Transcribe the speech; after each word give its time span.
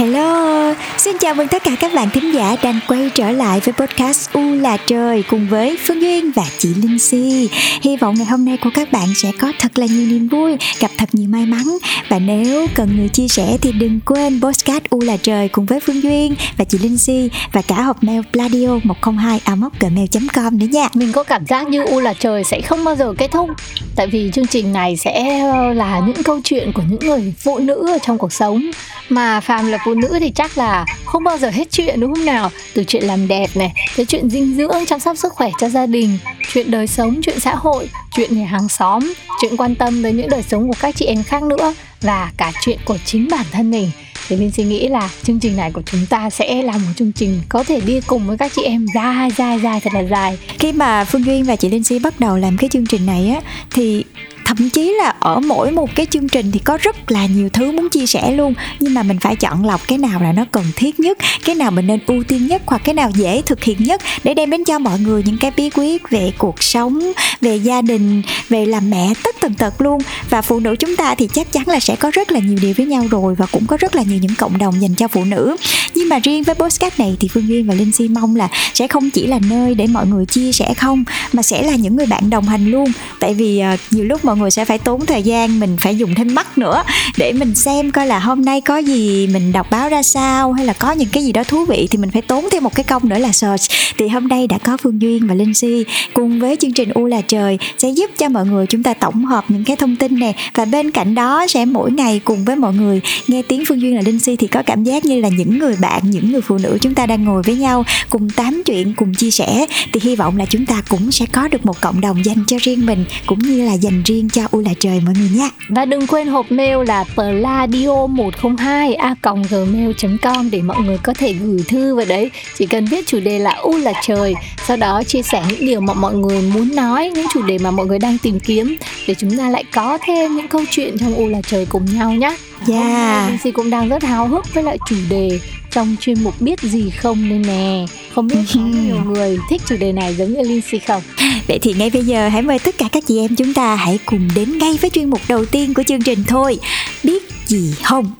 Hello, 0.00 0.59
xin 0.98 1.16
chào 1.18 1.34
mừng 1.34 1.48
tất 1.48 1.64
cả 1.64 1.76
các 1.80 1.94
bạn 1.94 2.10
thính 2.10 2.34
giả 2.34 2.56
đang 2.62 2.80
quay 2.88 3.10
trở 3.14 3.30
lại 3.30 3.60
với 3.60 3.72
podcast 3.72 4.32
U 4.32 4.54
là 4.54 4.76
trời 4.76 5.22
cùng 5.30 5.48
với 5.48 5.78
Phương 5.86 6.00
Duyên 6.00 6.32
và 6.32 6.42
chị 6.58 6.74
Linh 6.74 6.98
Si. 6.98 7.48
Hy 7.82 7.96
vọng 7.96 8.14
ngày 8.14 8.26
hôm 8.26 8.44
nay 8.44 8.56
của 8.56 8.70
các 8.74 8.92
bạn 8.92 9.08
sẽ 9.14 9.32
có 9.40 9.52
thật 9.58 9.78
là 9.78 9.86
nhiều 9.86 10.06
niềm 10.06 10.28
vui, 10.28 10.56
gặp 10.80 10.90
thật 10.98 11.08
nhiều 11.12 11.28
may 11.28 11.46
mắn 11.46 11.78
và 12.08 12.18
nếu 12.18 12.66
cần 12.74 12.96
người 12.96 13.08
chia 13.08 13.28
sẻ 13.28 13.56
thì 13.60 13.72
đừng 13.72 14.00
quên 14.00 14.40
podcast 14.42 14.84
U 14.90 15.00
là 15.00 15.16
trời 15.16 15.48
cùng 15.48 15.66
với 15.66 15.80
Phương 15.80 16.02
Duyên 16.02 16.34
và 16.56 16.64
chị 16.64 16.78
Linh 16.78 16.98
Si 16.98 17.30
và 17.52 17.62
cả 17.62 17.82
hộp 17.82 18.04
mail 18.04 18.20
pladio 18.32 18.78
102 18.84 19.40
gmail.com 19.80 20.58
nữa 20.58 20.66
nha. 20.70 20.88
Mình 20.94 21.12
có 21.12 21.22
cảm 21.22 21.46
giác 21.46 21.68
như 21.68 21.84
U 21.84 22.00
là 22.00 22.14
trời 22.14 22.44
sẽ 22.44 22.60
không 22.60 22.84
bao 22.84 22.96
giờ 22.96 23.14
kết 23.18 23.30
thúc 23.30 23.50
tại 23.96 24.06
vì 24.06 24.30
chương 24.34 24.46
trình 24.46 24.72
này 24.72 24.96
sẽ 24.96 25.40
ờ, 25.40 25.72
là 25.72 26.00
những 26.06 26.22
câu 26.22 26.40
chuyện 26.44 26.72
của 26.72 26.82
những 26.90 27.00
người 27.00 27.34
phụ 27.38 27.58
nữ 27.58 27.92
ở 27.92 27.98
trong 28.02 28.18
cuộc 28.18 28.32
sống 28.32 28.70
mà 29.08 29.40
phàm 29.40 29.66
là 29.66 29.78
phụ 29.84 29.94
nữ 29.94 30.16
thì 30.20 30.30
chắc 30.30 30.58
là 30.60 30.84
không 31.04 31.24
bao 31.24 31.38
giờ 31.38 31.50
hết 31.50 31.70
chuyện, 31.70 32.00
đúng 32.00 32.14
không 32.14 32.24
nào? 32.24 32.50
Từ 32.74 32.84
chuyện 32.84 33.04
làm 33.04 33.28
đẹp 33.28 33.50
này, 33.54 33.72
tới 33.96 34.06
chuyện 34.06 34.30
dinh 34.30 34.56
dưỡng, 34.56 34.86
chăm 34.86 35.00
sóc 35.00 35.18
sức 35.18 35.32
khỏe 35.32 35.50
cho 35.60 35.68
gia 35.68 35.86
đình, 35.86 36.18
chuyện 36.52 36.70
đời 36.70 36.86
sống, 36.86 37.20
chuyện 37.22 37.40
xã 37.40 37.54
hội, 37.54 37.88
chuyện 38.16 38.38
nhà 38.38 38.46
hàng 38.46 38.68
xóm, 38.68 39.12
chuyện 39.40 39.56
quan 39.56 39.74
tâm 39.74 40.02
tới 40.02 40.12
những 40.12 40.28
đời 40.28 40.42
sống 40.42 40.68
của 40.68 40.76
các 40.80 40.96
chị 40.96 41.04
em 41.04 41.22
khác 41.22 41.42
nữa, 41.42 41.74
và 42.00 42.32
cả 42.36 42.52
chuyện 42.64 42.78
của 42.84 42.98
chính 43.04 43.28
bản 43.30 43.46
thân 43.52 43.70
mình. 43.70 43.90
Thì 44.28 44.36
Linh 44.36 44.50
suy 44.50 44.64
nghĩ 44.64 44.88
là 44.88 45.10
chương 45.22 45.40
trình 45.40 45.56
này 45.56 45.70
của 45.72 45.82
chúng 45.86 46.06
ta 46.06 46.30
sẽ 46.30 46.62
là 46.62 46.72
một 46.72 46.92
chương 46.96 47.12
trình 47.12 47.40
có 47.48 47.64
thể 47.64 47.80
đi 47.80 48.00
cùng 48.06 48.26
với 48.26 48.38
các 48.38 48.52
chị 48.56 48.62
em 48.62 48.86
dài 48.94 49.30
dài 49.38 49.60
dài, 49.60 49.80
thật 49.80 49.90
là 49.94 50.00
dài. 50.00 50.38
Khi 50.58 50.72
mà 50.72 51.04
Phương 51.04 51.24
Duyên 51.24 51.44
và 51.44 51.56
chị 51.56 51.68
Linh 51.68 51.84
Si 51.84 51.98
bắt 51.98 52.20
đầu 52.20 52.36
làm 52.36 52.56
cái 52.56 52.68
chương 52.68 52.86
trình 52.86 53.06
này 53.06 53.28
á, 53.28 53.40
thì 53.70 54.04
thậm 54.50 54.70
chí 54.70 54.94
là 54.98 55.14
ở 55.20 55.40
mỗi 55.40 55.70
một 55.70 55.94
cái 55.94 56.06
chương 56.06 56.28
trình 56.28 56.50
thì 56.52 56.58
có 56.58 56.78
rất 56.82 57.12
là 57.12 57.26
nhiều 57.26 57.48
thứ 57.52 57.72
muốn 57.72 57.88
chia 57.88 58.06
sẻ 58.06 58.32
luôn. 58.32 58.54
Nhưng 58.80 58.94
mà 58.94 59.02
mình 59.02 59.18
phải 59.18 59.36
chọn 59.36 59.64
lọc 59.64 59.88
cái 59.88 59.98
nào 59.98 60.22
là 60.22 60.32
nó 60.32 60.44
cần 60.52 60.64
thiết 60.76 61.00
nhất 61.00 61.18
cái 61.44 61.54
nào 61.54 61.70
mình 61.70 61.86
nên 61.86 62.00
ưu 62.06 62.24
tiên 62.24 62.46
nhất 62.46 62.62
hoặc 62.66 62.82
cái 62.84 62.94
nào 62.94 63.10
dễ 63.14 63.42
thực 63.46 63.64
hiện 63.64 63.76
nhất 63.80 64.02
để 64.24 64.34
đem 64.34 64.50
đến 64.50 64.64
cho 64.64 64.78
mọi 64.78 64.98
người 64.98 65.22
những 65.26 65.38
cái 65.38 65.50
bí 65.56 65.70
quyết 65.70 66.10
về 66.10 66.32
cuộc 66.38 66.62
sống 66.62 67.12
về 67.40 67.56
gia 67.56 67.82
đình 67.82 68.22
về 68.48 68.66
làm 68.66 68.90
mẹ 68.90 69.12
tất 69.24 69.36
tần 69.40 69.54
tật 69.54 69.80
luôn. 69.80 70.02
Và 70.30 70.42
phụ 70.42 70.60
nữ 70.60 70.76
chúng 70.78 70.96
ta 70.96 71.14
thì 71.14 71.28
chắc 71.32 71.52
chắn 71.52 71.68
là 71.68 71.80
sẽ 71.80 71.96
có 71.96 72.10
rất 72.14 72.32
là 72.32 72.40
nhiều 72.40 72.58
điều 72.62 72.74
với 72.76 72.86
nhau 72.86 73.06
rồi 73.10 73.34
và 73.34 73.46
cũng 73.46 73.66
có 73.66 73.76
rất 73.76 73.94
là 73.94 74.02
nhiều 74.02 74.18
những 74.22 74.34
cộng 74.38 74.58
đồng 74.58 74.80
dành 74.80 74.94
cho 74.94 75.08
phụ 75.08 75.24
nữ. 75.24 75.56
Nhưng 75.94 76.08
mà 76.08 76.18
riêng 76.18 76.42
với 76.42 76.54
podcast 76.54 76.98
này 76.98 77.16
thì 77.20 77.28
phương 77.28 77.48
duyên 77.48 77.66
và 77.66 77.74
linh 77.74 77.92
si 77.92 78.08
mong 78.08 78.36
là 78.36 78.48
sẽ 78.74 78.88
không 78.88 79.10
chỉ 79.10 79.26
là 79.26 79.38
nơi 79.50 79.74
để 79.74 79.86
mọi 79.86 80.06
người 80.06 80.26
chia 80.26 80.52
sẻ 80.52 80.74
không 80.74 81.04
mà 81.32 81.42
sẽ 81.42 81.62
là 81.62 81.76
những 81.76 81.96
người 81.96 82.06
bạn 82.06 82.30
đồng 82.30 82.44
hành 82.44 82.70
luôn. 82.70 82.92
Tại 83.18 83.34
vì 83.34 83.62
uh, 83.74 83.80
nhiều 83.90 84.04
lúc 84.04 84.24
mọi 84.24 84.36
người 84.40 84.50
sẽ 84.50 84.64
phải 84.64 84.78
tốn 84.78 85.06
thời 85.06 85.22
gian, 85.22 85.60
mình 85.60 85.76
phải 85.80 85.96
dùng 85.96 86.14
thêm 86.14 86.34
mắt 86.34 86.58
nữa 86.58 86.82
để 87.16 87.32
mình 87.32 87.54
xem 87.54 87.90
coi 87.90 88.06
là 88.06 88.18
hôm 88.18 88.44
nay 88.44 88.60
có 88.60 88.76
gì 88.78 89.26
mình 89.26 89.52
đọc 89.52 89.70
báo 89.70 89.88
ra 89.88 90.02
sao, 90.02 90.52
hay 90.52 90.66
là 90.66 90.72
có 90.72 90.92
những 90.92 91.08
cái 91.12 91.24
gì 91.24 91.32
đó 91.32 91.44
thú 91.44 91.64
vị 91.64 91.88
thì 91.90 91.98
mình 91.98 92.10
phải 92.10 92.22
tốn 92.22 92.44
thêm 92.50 92.64
một 92.64 92.74
cái 92.74 92.84
công 92.84 93.08
nữa 93.08 93.18
là 93.18 93.32
search. 93.32 93.62
Thì 93.98 94.08
hôm 94.08 94.28
nay 94.28 94.46
đã 94.46 94.58
có 94.58 94.76
phương 94.76 95.02
duyên 95.02 95.26
và 95.26 95.34
linh 95.34 95.54
si 95.54 95.84
cùng 96.14 96.40
với 96.40 96.56
chương 96.56 96.72
trình 96.72 96.90
u 96.90 97.06
là 97.06 97.20
trời 97.20 97.58
sẽ 97.78 97.88
giúp 97.88 98.10
cho 98.18 98.28
mọi 98.28 98.46
người 98.46 98.66
chúng 98.66 98.82
ta 98.82 98.94
tổng 98.94 99.24
hợp 99.24 99.44
những 99.48 99.64
cái 99.64 99.76
thông 99.76 99.96
tin 99.96 100.18
nè. 100.18 100.32
Và 100.54 100.64
bên 100.64 100.90
cạnh 100.90 101.14
đó 101.14 101.46
sẽ 101.48 101.64
mỗi 101.64 101.92
ngày 101.92 102.20
cùng 102.24 102.44
với 102.44 102.56
mọi 102.56 102.74
người 102.74 103.00
nghe 103.26 103.42
tiếng 103.42 103.64
phương 103.68 103.80
duyên 103.80 103.96
là 103.96 104.02
linh 104.02 104.18
si 104.18 104.36
thì 104.36 104.46
có 104.46 104.62
cảm 104.62 104.84
giác 104.84 105.04
như 105.04 105.20
là 105.20 105.28
những 105.28 105.58
người 105.58 105.76
bạn, 105.80 106.10
những 106.10 106.32
người 106.32 106.40
phụ 106.40 106.58
nữ 106.58 106.78
chúng 106.80 106.94
ta 106.94 107.06
đang 107.06 107.24
ngồi 107.24 107.42
với 107.42 107.54
nhau 107.54 107.84
cùng 108.08 108.30
tám 108.30 108.62
chuyện, 108.66 108.94
cùng 108.96 109.14
chia 109.14 109.30
sẻ. 109.30 109.66
Thì 109.92 110.00
hy 110.02 110.16
vọng 110.16 110.36
là 110.36 110.44
chúng 110.46 110.66
ta 110.66 110.82
cũng 110.88 111.10
sẽ 111.10 111.26
có 111.32 111.48
được 111.48 111.66
một 111.66 111.80
cộng 111.80 112.00
đồng 112.00 112.24
dành 112.24 112.44
cho 112.46 112.56
riêng 112.60 112.86
mình, 112.86 113.04
cũng 113.26 113.38
như 113.38 113.66
là 113.66 113.72
dành 113.72 114.02
riêng 114.04 114.28
cho 114.32 114.42
u 114.50 114.60
là 114.60 114.70
trời 114.78 115.00
mọi 115.04 115.14
người 115.18 115.30
nha. 115.34 115.50
Và 115.68 115.84
đừng 115.84 116.06
quên 116.06 116.26
hộp 116.26 116.52
mail 116.52 116.76
là 116.86 117.04
pladio 117.14 118.06
102 118.06 118.94
a 118.94 119.14
gmail.com 119.50 120.50
để 120.50 120.62
mọi 120.62 120.76
người 120.82 120.98
có 121.02 121.14
thể 121.14 121.32
gửi 121.32 121.64
thư 121.68 121.94
vào 121.94 122.06
đấy. 122.08 122.30
Chỉ 122.58 122.66
cần 122.66 122.84
viết 122.84 123.06
chủ 123.06 123.20
đề 123.20 123.38
là 123.38 123.52
u 123.52 123.76
là 123.76 123.92
trời, 124.02 124.34
sau 124.66 124.76
đó 124.76 125.02
chia 125.02 125.22
sẻ 125.22 125.42
những 125.48 125.66
điều 125.66 125.80
mà 125.80 125.94
mọi 125.94 126.14
người 126.14 126.42
muốn 126.42 126.76
nói, 126.76 127.10
những 127.14 127.26
chủ 127.34 127.42
đề 127.42 127.58
mà 127.58 127.70
mọi 127.70 127.86
người 127.86 127.98
đang 127.98 128.18
tìm 128.18 128.40
kiếm, 128.40 128.76
để 129.08 129.14
chúng 129.14 129.36
ta 129.36 129.50
lại 129.50 129.64
có 129.74 129.98
thêm 130.06 130.36
những 130.36 130.48
câu 130.48 130.62
chuyện 130.70 130.98
trong 130.98 131.14
u 131.14 131.28
là 131.28 131.40
trời 131.46 131.66
cùng 131.66 131.84
nhau 131.84 132.12
nhé 132.12 132.36
Yeah. 132.68 133.44
Linh 133.44 133.52
cũng 133.52 133.70
đang 133.70 133.88
rất 133.88 134.02
háo 134.02 134.28
hức 134.28 134.54
với 134.54 134.62
lại 134.62 134.78
chủ 134.88 134.96
đề 135.10 135.40
trong 135.70 135.96
chuyên 136.00 136.24
mục 136.24 136.40
biết 136.40 136.60
gì 136.62 136.90
không 136.90 137.28
nên 137.28 137.42
nè 137.42 137.86
Không 138.14 138.26
biết 138.26 138.36
có 138.54 138.60
nhiều 138.60 138.96
người 139.04 139.38
thích 139.50 139.62
chủ 139.66 139.76
đề 139.76 139.92
này 139.92 140.14
giống 140.14 140.32
như 140.32 140.42
Linh 140.42 140.60
Si 140.70 140.78
không 140.78 141.02
Vậy 141.48 141.58
thì 141.62 141.74
ngay 141.74 141.90
bây 141.90 142.04
giờ 142.04 142.28
hãy 142.28 142.42
mời 142.42 142.58
tất 142.58 142.78
cả 142.78 142.88
các 142.92 143.04
chị 143.06 143.18
em 143.18 143.36
chúng 143.36 143.54
ta 143.54 143.74
hãy 143.74 143.98
cùng 144.06 144.28
đến 144.34 144.58
ngay 144.58 144.78
với 144.80 144.90
chuyên 144.90 145.10
mục 145.10 145.20
đầu 145.28 145.44
tiên 145.44 145.74
của 145.74 145.82
chương 145.82 146.02
trình 146.02 146.24
thôi 146.26 146.58
Biết 147.04 147.22
gì 147.46 147.74
không? 147.82 148.10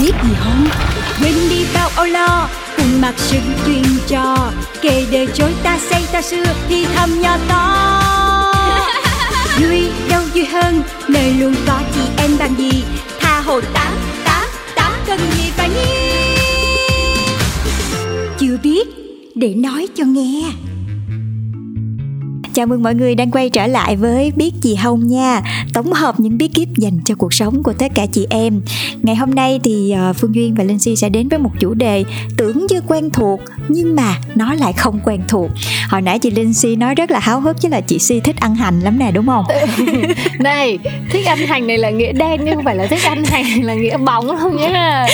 Biết 0.00 0.12
gì 0.24 0.34
không? 0.38 0.68
Quên 1.22 1.34
đi 1.50 1.64
bao 1.74 1.90
âu 1.96 2.06
lo 2.06 2.48
Cùng 2.76 3.00
mặc 3.00 3.14
sự 3.16 3.38
chuyên 3.66 3.82
trò 4.08 4.52
Kể 4.82 5.06
đời 5.12 5.28
chối 5.34 5.52
ta 5.62 5.78
xây 5.90 6.02
ta 6.12 6.22
xưa 6.22 6.44
Thì 6.68 6.86
thầm 6.94 7.20
nhỏ 7.20 7.36
to 7.48 8.02
Vui 9.60 9.88
đâu 10.08 10.22
vui 10.34 10.44
hơn 10.44 10.82
Nơi 11.08 11.32
luôn 11.32 11.54
có 11.66 11.80
chị 11.94 12.00
em 12.16 12.30
bằng 12.38 12.54
gì 12.58 12.84
hồ 13.50 13.60
tá 13.74 13.92
tá 14.24 14.46
tá 14.74 14.98
cần 15.06 15.18
gì 15.18 15.50
phải 15.56 15.68
nghe? 15.68 16.36
Chưa 18.38 18.56
biết 18.62 18.88
để 19.34 19.54
nói 19.54 19.88
cho 19.94 20.04
nghe. 20.04 20.42
Chào 22.54 22.66
mừng 22.66 22.82
mọi 22.82 22.94
người 22.94 23.14
đang 23.14 23.30
quay 23.30 23.50
trở 23.50 23.66
lại 23.66 23.96
với 23.96 24.32
Biết 24.36 24.52
gì 24.62 24.76
không 24.82 25.06
nha. 25.06 25.42
Tổng 25.74 25.92
hợp 25.92 26.20
những 26.20 26.38
bí 26.38 26.48
kíp 26.48 26.68
dành 26.76 26.98
cho 27.04 27.14
cuộc 27.14 27.34
sống 27.34 27.62
của 27.62 27.72
tất 27.72 27.92
cả 27.94 28.06
chị 28.12 28.26
em. 28.30 28.60
Ngày 29.02 29.16
hôm 29.16 29.30
nay 29.34 29.60
thì 29.64 29.90
ờ, 29.90 30.12
Phương 30.12 30.34
Duyên 30.34 30.54
và 30.54 30.64
Linh 30.64 30.78
Si 30.78 30.96
sẽ 30.96 31.08
đến 31.08 31.28
với 31.28 31.38
một 31.38 31.50
chủ 31.60 31.74
đề 31.74 32.04
Tưởng 32.36 32.66
như 32.66 32.80
quen 32.88 33.10
thuộc 33.10 33.40
nhưng 33.68 33.96
mà 33.96 34.16
nó 34.34 34.54
lại 34.54 34.72
không 34.72 35.00
quen 35.04 35.20
thuộc. 35.28 35.50
Hồi 35.90 36.02
nãy 36.02 36.18
chị 36.18 36.30
Linh 36.30 36.54
Si 36.54 36.76
nói 36.76 36.94
rất 36.94 37.10
là 37.10 37.18
háo 37.18 37.40
hức 37.40 37.60
chứ 37.60 37.68
là 37.68 37.80
chị 37.80 37.98
Si 37.98 38.20
thích 38.20 38.36
ăn 38.40 38.54
hành 38.54 38.80
lắm 38.80 38.98
nè 38.98 39.10
đúng 39.10 39.26
không? 39.26 39.44
Này, 40.38 40.78
thích 41.10 41.26
ăn 41.26 41.38
hành 41.38 41.66
này 41.66 41.78
là 41.78 41.90
nghĩa 41.90 42.12
đen 42.12 42.40
nhưng 42.44 42.54
không 42.54 42.64
phải 42.64 42.76
là 42.76 42.86
thích 42.86 43.04
ăn 43.04 43.24
hành 43.24 43.44
này 43.44 43.62
là 43.62 43.74
nghĩa 43.74 43.96
bóng 43.96 44.36
không 44.38 44.56
nhá. 44.56 45.06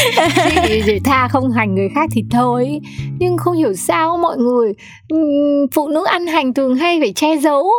Chỉ 0.67 1.01
tha 1.05 1.29
không 1.29 1.51
hành 1.51 1.75
người 1.75 1.89
khác 1.95 2.11
thì 2.13 2.25
thôi. 2.31 2.81
Nhưng 3.19 3.37
không 3.37 3.57
hiểu 3.57 3.75
sao 3.75 4.17
mọi 4.17 4.37
người 4.37 4.73
Phụ 5.73 5.89
nữ 5.89 6.05
ăn 6.05 6.27
hành 6.27 6.55
thường 6.55 6.75
hay 6.77 7.01
phải 7.01 7.13
che 7.13 7.26
giấu. 7.35 7.71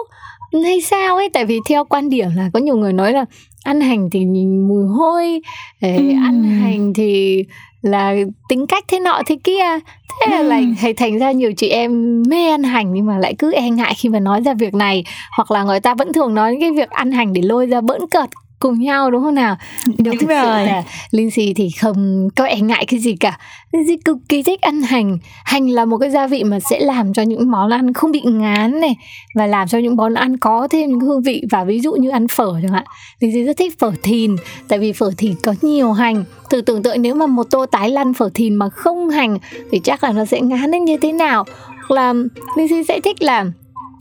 Hay 0.63 0.81
sao 0.81 1.16
ấy? 1.16 1.30
Tại 1.30 1.46
vì 1.46 1.59
theo 1.69 1.85
quan 1.85 2.09
điểm 2.09 2.30
là 2.35 2.50
có 2.53 2.59
nhiều 2.59 2.75
người 2.75 2.94
nói 2.94 3.13
là 3.13 3.25
ăn 3.63 3.81
hành 3.81 4.09
thì 4.09 4.19
nhìn 4.19 4.68
mùi 4.68 4.84
hôi 4.84 5.41
ừ. 5.81 5.88
ăn 6.24 6.44
hành 6.44 6.94
thì 6.94 7.44
là 7.81 8.16
tính 8.50 8.68
cách 8.68 8.86
thế 8.88 9.00
nọ 9.00 9.22
thế 9.25 9.38
kia. 9.44 9.80
Thế 10.22 10.31
là 10.31 10.41
lại 10.41 10.66
thành 10.81 10.96
thành 10.96 11.19
ra 11.19 11.31
nhiều 11.31 11.53
chị 11.57 11.69
em 11.69 12.24
mê 12.30 12.50
ăn 12.50 12.63
hành 12.63 12.94
nhưng 12.94 13.06
mà 13.06 13.18
lại 13.18 13.36
cứ 13.38 13.52
e 13.53 13.69
ngại 13.69 13.94
khi 13.97 14.09
mà 14.09 14.19
nói 14.19 14.41
ra 14.41 14.53
việc 14.53 14.74
này. 14.74 15.03
Hoặc 15.38 15.52
là 15.52 15.63
người 15.63 15.80
ta 15.80 15.94
vẫn 15.94 16.13
thường 16.13 16.36
nói 16.36 16.57
cái 16.59 16.72
việc 16.72 16.90
ăn 16.90 17.12
hành 17.12 17.34
để 17.34 17.42
lôi 17.42 17.66
ra 17.66 17.81
bỡn 17.81 18.01
cợt 18.12 18.30
cùng 18.59 18.80
nhau 18.80 19.12
đúng 19.12 19.24
không 19.24 19.36
nào? 19.36 19.56
Đúng 19.98 20.18
Thực 20.18 20.30
rồi. 20.30 20.65
là 20.65 20.83
linh 21.12 21.31
si 21.31 21.54
thì 21.54 21.69
không 21.69 22.30
có 22.36 22.45
e 22.45 22.59
ngại 22.59 22.86
cái 22.88 23.00
gì 23.00 23.15
cả. 23.15 23.39
Linh 23.74 23.88
si 23.88 23.98
cực 24.06 24.18
kỳ 24.30 24.44
thích 24.44 24.62
ăn 24.62 24.81
hành. 24.81 25.18
Hành 25.45 25.69
là 25.69 25.86
một 25.86 25.98
cái 25.98 26.09
gia 26.09 26.27
vị 26.27 26.44
mà 26.44 26.59
sẽ 26.59 26.80
làm 26.80 27.13
cho 27.13 27.21
những 27.21 27.51
món 27.51 27.69
ăn 27.69 27.94
không 27.94 28.12
bị 28.12 28.21
ngán 28.21 28.80
này 28.80 28.95
và 29.36 29.48
làm 29.48 29.68
cho 29.68 29.77
những 29.77 29.95
món 29.95 30.13
ăn 30.13 30.38
có 30.38 30.68
thêm 30.68 30.89
những 30.89 31.00
hương 31.00 31.21
vị. 31.21 31.44
Và 31.51 31.63
ví 31.63 31.80
dụ 31.80 31.94
như 31.94 32.09
ăn 32.09 32.27
phở 32.27 32.54
chẳng 32.62 32.71
hạn 32.71 32.83
linh 33.19 33.33
si 33.33 33.44
rất 33.44 33.57
thích 33.57 33.80
phở 33.80 33.92
thìn 34.04 34.36
tại 34.68 34.80
vì 34.80 34.94
phở 34.94 35.12
thìn 35.18 35.36
có 35.44 35.56
nhiều 35.62 35.92
hành. 35.92 36.24
Thử 36.50 36.62
tưởng 36.62 36.83
tượng 36.83 37.01
nếu 37.01 37.15
mà 37.15 37.27
một 37.27 37.44
tô 37.44 37.65
tái 37.65 37.89
lăn 37.89 38.13
phở 38.13 38.30
thìn 38.33 38.56
mà 38.56 38.69
không 38.69 39.10
hành 39.10 39.38
thì 39.71 39.80
chắc 39.80 40.03
là 40.03 40.12
nó 40.12 40.25
sẽ 40.25 40.42
ngán 40.42 40.71
đến 40.71 40.86
như 40.86 40.98
thế 40.98 41.12
nào? 41.12 41.45
Là 41.88 42.13
linh 42.57 42.68
si 42.69 42.83
sẽ 42.83 43.00
thích 43.00 43.21
làm 43.21 43.53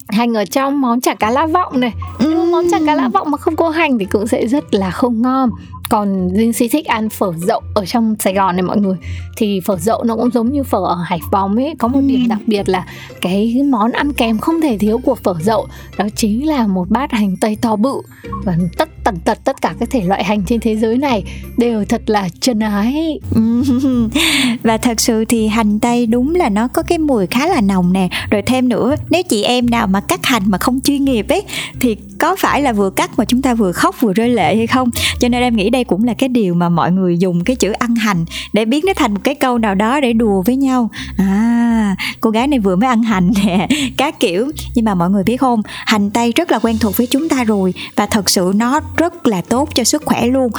hành 0.07 0.33
ở 0.33 0.45
trong 0.45 0.81
món 0.81 1.01
chả 1.01 1.13
cá 1.13 1.29
lá 1.29 1.45
vọng 1.45 1.79
này 1.79 1.93
ừ. 2.19 2.49
món 2.51 2.65
chả 2.71 2.79
cá 2.85 2.95
lã 2.95 3.07
vọng 3.07 3.31
mà 3.31 3.37
không 3.37 3.55
có 3.55 3.69
hành 3.69 3.99
thì 3.99 4.05
cũng 4.05 4.27
sẽ 4.27 4.47
rất 4.47 4.73
là 4.73 4.91
không 4.91 5.21
ngon 5.21 5.49
còn 5.89 6.29
Linh 6.33 6.53
Si 6.53 6.67
thích 6.67 6.85
ăn 6.85 7.09
phở 7.09 7.33
dậu 7.37 7.61
ở 7.73 7.85
trong 7.85 8.15
Sài 8.19 8.33
Gòn 8.33 8.55
này 8.55 8.63
mọi 8.63 8.77
người. 8.77 8.95
Thì 9.37 9.59
phở 9.59 9.77
dậu 9.77 10.03
nó 10.03 10.15
cũng 10.15 10.31
giống 10.31 10.51
như 10.51 10.63
phở 10.63 10.77
ở 10.77 10.95
Hải 10.95 11.19
Phòng 11.31 11.55
ấy. 11.55 11.75
Có 11.79 11.87
một 11.87 12.01
điểm 12.01 12.27
đặc 12.27 12.39
biệt 12.47 12.69
là 12.69 12.85
cái 13.21 13.61
món 13.69 13.91
ăn 13.91 14.13
kèm 14.13 14.37
không 14.37 14.61
thể 14.61 14.77
thiếu 14.77 14.97
của 14.97 15.15
phở 15.15 15.35
dậu 15.41 15.67
đó 15.97 16.05
chính 16.15 16.47
là 16.47 16.67
một 16.67 16.89
bát 16.89 17.11
hành 17.11 17.37
tây 17.37 17.57
to 17.61 17.75
bự. 17.75 18.01
Và 18.43 18.57
tất 18.77 18.89
tần 19.03 19.19
tật 19.19 19.37
tất 19.43 19.61
cả 19.61 19.75
các 19.79 19.89
thể 19.89 20.01
loại 20.01 20.23
hành 20.23 20.45
trên 20.45 20.59
thế 20.59 20.75
giới 20.75 20.97
này 20.97 21.23
đều 21.57 21.85
thật 21.85 22.01
là 22.09 22.29
chân 22.39 22.59
ái. 22.59 23.19
Và 24.63 24.77
thật 24.77 24.99
sự 24.99 25.25
thì 25.25 25.47
hành 25.47 25.79
tây 25.79 26.05
đúng 26.05 26.35
là 26.35 26.49
nó 26.49 26.67
có 26.67 26.81
cái 26.81 26.97
mùi 26.97 27.27
khá 27.27 27.47
là 27.47 27.61
nồng 27.61 27.93
nè. 27.93 28.09
Rồi 28.31 28.41
thêm 28.41 28.69
nữa 28.69 28.95
nếu 29.09 29.23
chị 29.23 29.43
em 29.43 29.69
nào 29.69 29.87
mà 29.87 30.01
cắt 30.01 30.25
hành 30.25 30.43
mà 30.45 30.57
không 30.57 30.79
chuyên 30.81 31.05
nghiệp 31.05 31.25
ấy 31.29 31.43
thì 31.79 31.95
có 32.19 32.35
phải 32.39 32.61
là 32.61 32.73
vừa 32.73 32.89
cắt 32.89 33.11
mà 33.17 33.25
chúng 33.25 33.41
ta 33.41 33.53
vừa 33.53 33.71
khóc 33.71 34.01
vừa 34.01 34.13
rơi 34.13 34.29
lệ 34.29 34.55
hay 34.55 34.67
không? 34.67 34.89
Cho 35.19 35.29
nên 35.29 35.41
em 35.41 35.55
nghĩ 35.55 35.69
đây 35.69 35.83
cũng 35.83 36.03
là 36.03 36.13
cái 36.13 36.29
điều 36.29 36.53
mà 36.53 36.69
mọi 36.69 36.91
người 36.91 37.17
dùng 37.17 37.43
cái 37.43 37.55
chữ 37.55 37.71
ăn 37.71 37.95
hành 37.95 38.25
để 38.53 38.65
biến 38.65 38.83
nó 38.87 38.93
thành 38.95 39.13
một 39.13 39.21
cái 39.23 39.35
câu 39.35 39.57
nào 39.57 39.75
đó 39.75 39.99
để 39.99 40.13
đùa 40.13 40.41
với 40.45 40.55
nhau. 40.55 40.89
À 41.17 41.95
cô 42.21 42.29
gái 42.29 42.47
này 42.47 42.59
vừa 42.59 42.75
mới 42.75 42.89
ăn 42.89 43.03
hành 43.03 43.31
nè, 43.45 43.67
các 43.97 44.19
kiểu. 44.19 44.51
Nhưng 44.75 44.85
mà 44.85 44.95
mọi 44.95 45.09
người 45.09 45.23
biết 45.23 45.37
không, 45.37 45.61
hành 45.65 46.11
tây 46.11 46.33
rất 46.35 46.51
là 46.51 46.59
quen 46.59 46.77
thuộc 46.79 46.97
với 46.97 47.07
chúng 47.07 47.29
ta 47.29 47.43
rồi 47.43 47.73
và 47.95 48.05
thật 48.05 48.29
sự 48.29 48.51
nó 48.55 48.79
rất 48.97 49.27
là 49.27 49.41
tốt 49.41 49.69
cho 49.75 49.83
sức 49.83 50.03
khỏe 50.05 50.27
luôn. 50.27 50.51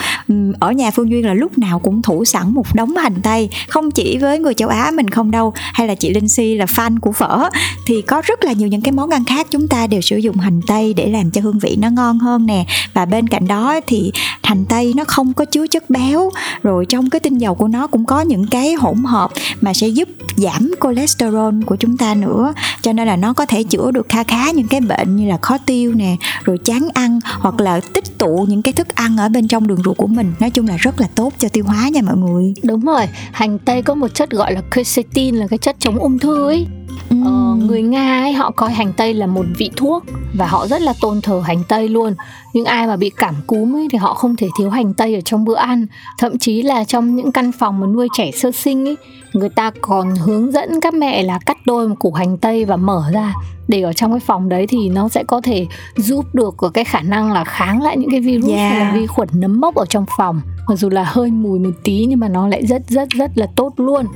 Ở 0.61 0.73
nhà 0.73 0.91
phương 0.91 1.11
duyên 1.11 1.27
là 1.27 1.35
lúc 1.35 1.59
nào 1.59 1.79
cũng 1.79 2.03
thủ 2.03 2.25
sẵn 2.25 2.55
một 2.55 2.75
đống 2.75 2.97
hành 2.97 3.15
tây, 3.23 3.49
không 3.69 3.91
chỉ 3.91 4.19
với 4.19 4.39
người 4.39 4.55
châu 4.55 4.69
á 4.69 4.91
mình 4.95 5.11
không 5.11 5.31
đâu, 5.31 5.53
hay 5.57 5.89
là 5.89 5.95
chị 5.95 6.11
linh 6.11 6.29
si 6.29 6.55
là 6.55 6.65
fan 6.65 6.99
của 7.01 7.13
phở, 7.13 7.49
thì 7.87 8.03
có 8.03 8.23
rất 8.25 8.45
là 8.45 8.53
nhiều 8.53 8.69
những 8.69 8.83
cái 8.83 8.93
món 8.93 9.11
ăn 9.11 9.25
khác 9.25 9.47
chúng 9.51 9.69
ta 9.69 9.87
đều 9.87 10.01
sử 10.01 10.17
dụng 10.17 10.37
hành 10.37 10.61
tây 10.67 10.95
để 10.95 11.09
làm 11.09 11.31
cho 11.31 11.41
hương 11.49 11.59
vị 11.59 11.77
nó 11.79 11.91
ngon 11.91 12.19
hơn 12.19 12.47
nè. 12.47 12.67
Và 12.95 13.05
bên 13.05 13.29
cạnh 13.29 13.49
đó 13.49 13.81
thì 13.87 14.13
hành 14.43 14.65
tây 14.65 14.93
nó 14.97 15.05
không 15.05 15.33
có 15.33 15.45
chứa 15.45 15.67
chất 15.67 15.91
béo. 15.91 16.31
Rồi 16.63 16.87
trong 16.87 17.11
cái 17.11 17.21
tinh 17.21 17.39
dầu 17.39 17.55
của 17.55 17.69
nó 17.69 17.87
cũng 17.87 18.05
có 18.05 18.21
những 18.21 18.47
cái 18.47 18.75
hỗn 18.75 19.05
hợp 19.05 19.31
mà 19.61 19.73
sẽ 19.75 19.89
giúp 19.89 20.09
giảm 20.37 20.71
cholesterol 20.83 21.55
của 21.67 21.77
chúng 21.77 21.97
ta 21.97 22.15
nữa. 22.15 22.55
Cho 22.83 22.93
nên 22.93 23.07
là 23.07 23.17
nó 23.17 23.33
có 23.33 23.47
thể 23.47 23.63
chữa 23.63 23.91
được 23.91 24.09
kha 24.09 24.23
khá 24.23 24.51
những 24.51 24.69
cái 24.69 24.81
bệnh 24.81 25.17
như 25.17 25.29
là 25.29 25.39
khó 25.43 25.59
tiêu 25.59 25.93
nè, 25.95 26.17
rồi 26.45 26.59
chán 26.59 26.89
ăn, 26.95 27.21
hoặc 27.25 27.61
là 27.61 27.81
tích 27.95 28.19
tụ 28.19 28.47
những 28.49 28.63
cái 28.63 28.73
thức 28.73 28.95
ăn 28.95 29.17
ở 29.17 29.29
bên 29.29 29.49
trong 29.49 29.67
đường 29.67 29.83
ruột 29.85 29.97
của 29.97 30.07
mình. 30.07 30.33
Nói 30.41 30.51
chung 30.51 30.69
là 30.69 30.77
rất 30.77 31.01
là 31.01 31.09
tốt 31.15 31.33
cho 31.39 31.49
tiêu 31.49 31.65
hóa 31.65 31.89
nha 31.89 32.01
mọi 32.03 32.17
người. 32.17 32.55
Đúng 32.63 32.85
rồi, 32.85 33.07
hành 33.33 33.59
tây 33.59 33.83
có 33.83 33.95
một 33.95 34.09
chất 34.15 34.31
gọi 34.31 34.53
là 34.53 34.61
quercetin 34.75 35.35
là 35.35 35.47
cái 35.47 35.59
chất 35.59 35.77
chống 35.79 35.99
ung 35.99 36.19
thư 36.19 36.49
ấy. 36.49 36.67
Ờ, 37.11 37.55
người 37.67 37.83
Nga 37.83 38.23
ấy 38.23 38.33
họ 38.33 38.51
coi 38.51 38.73
hành 38.73 38.93
tây 38.93 39.15
là 39.15 39.27
một 39.27 39.47
vị 39.59 39.71
thuốc 39.77 40.05
và 40.35 40.47
họ 40.47 40.67
rất 40.67 40.83
là 40.83 40.93
tôn 41.01 41.21
thờ 41.21 41.43
hành 41.45 41.63
tây 41.69 41.89
luôn. 41.89 42.15
Những 42.53 42.65
ai 42.65 42.87
mà 42.87 42.97
bị 42.97 43.11
cảm 43.11 43.35
cúm 43.47 43.77
ấy 43.77 43.89
thì 43.91 43.99
họ 43.99 44.15
không 44.15 44.37
thể 44.37 44.49
thiếu 44.59 44.71
hành 44.71 44.95
tây 44.95 45.15
ở 45.15 45.21
trong 45.21 45.45
bữa 45.45 45.57
ăn. 45.57 45.87
Thậm 46.19 46.39
chí 46.39 46.63
là 46.63 46.85
trong 46.85 47.17
những 47.17 47.33
căn 47.33 47.53
phòng 47.53 47.81
mà 47.81 47.87
nuôi 47.87 48.09
trẻ 48.17 48.31
sơ 48.31 48.53
sinh 48.53 48.89
ấy, 48.89 48.97
người 49.33 49.49
ta 49.49 49.71
còn 49.81 50.15
hướng 50.15 50.53
dẫn 50.53 50.81
các 50.81 50.95
mẹ 50.95 51.23
là 51.23 51.39
cắt 51.47 51.57
đôi 51.67 51.89
một 51.89 51.95
củ 51.99 52.13
hành 52.13 52.39
tây 52.39 52.65
và 52.65 52.77
mở 52.77 53.05
ra 53.13 53.35
để 53.69 53.83
ở 53.83 53.93
trong 53.93 54.13
cái 54.13 54.21
phòng 54.21 54.49
đấy 54.49 54.67
thì 54.67 54.89
nó 54.89 55.09
sẽ 55.09 55.25
có 55.25 55.41
thể 55.41 55.67
giúp 55.97 56.35
được 56.35 56.55
cái 56.75 56.85
khả 56.85 57.01
năng 57.01 57.33
là 57.33 57.45
kháng 57.45 57.83
lại 57.83 57.97
những 57.97 58.11
cái 58.11 58.21
virus 58.21 58.51
yeah. 58.51 58.73
hay 58.73 58.81
là 58.81 58.93
vi 58.93 59.07
khuẩn 59.07 59.29
nấm 59.33 59.61
mốc 59.61 59.75
ở 59.75 59.85
trong 59.87 60.05
phòng 60.17 60.41
mặc 60.69 60.77
dù 60.77 60.89
là 60.89 61.05
hơi 61.05 61.31
mùi 61.31 61.59
một 61.59 61.71
tí 61.85 62.07
nhưng 62.09 62.21
mà 62.21 62.29
nó 62.29 62.49
lại 62.49 62.67
rất 62.67 62.83
rất 62.89 63.09
rất 63.11 63.31
là 63.35 63.47
tốt 63.57 63.73
luôn. 63.77 64.07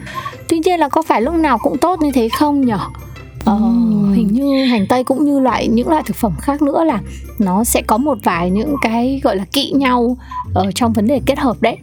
Tuy 0.49 0.59
nhiên 0.59 0.81
là 0.81 0.89
có 0.89 1.03
phải 1.03 1.23
lúc 1.23 1.35
nào 1.35 1.59
cũng 1.59 1.79
tốt 1.79 2.01
như 2.03 2.11
thế 2.13 2.29
không 2.29 2.67
nhở? 2.67 2.79
Ờ, 3.45 3.59
hình 4.15 4.29
như 4.33 4.65
hành 4.65 4.87
tây 4.87 5.05
cũng 5.05 5.25
như 5.25 5.41
loại 5.41 5.69
những 5.69 5.89
loại 5.89 6.03
thực 6.07 6.17
phẩm 6.17 6.33
khác 6.41 6.63
nữa 6.63 6.85
là 6.85 7.01
nó 7.39 7.65
sẽ 7.65 7.83
có 7.83 7.99
một 7.99 8.19
vài 8.23 8.51
những 8.51 8.75
cái 8.83 9.21
gọi 9.25 9.37
là 9.37 9.45
kỵ 9.45 9.71
nhau 9.71 10.17
ở 10.55 10.71
trong 10.75 10.93
vấn 10.93 11.07
đề 11.07 11.21
kết 11.27 11.39
hợp 11.39 11.57
đấy 11.61 11.77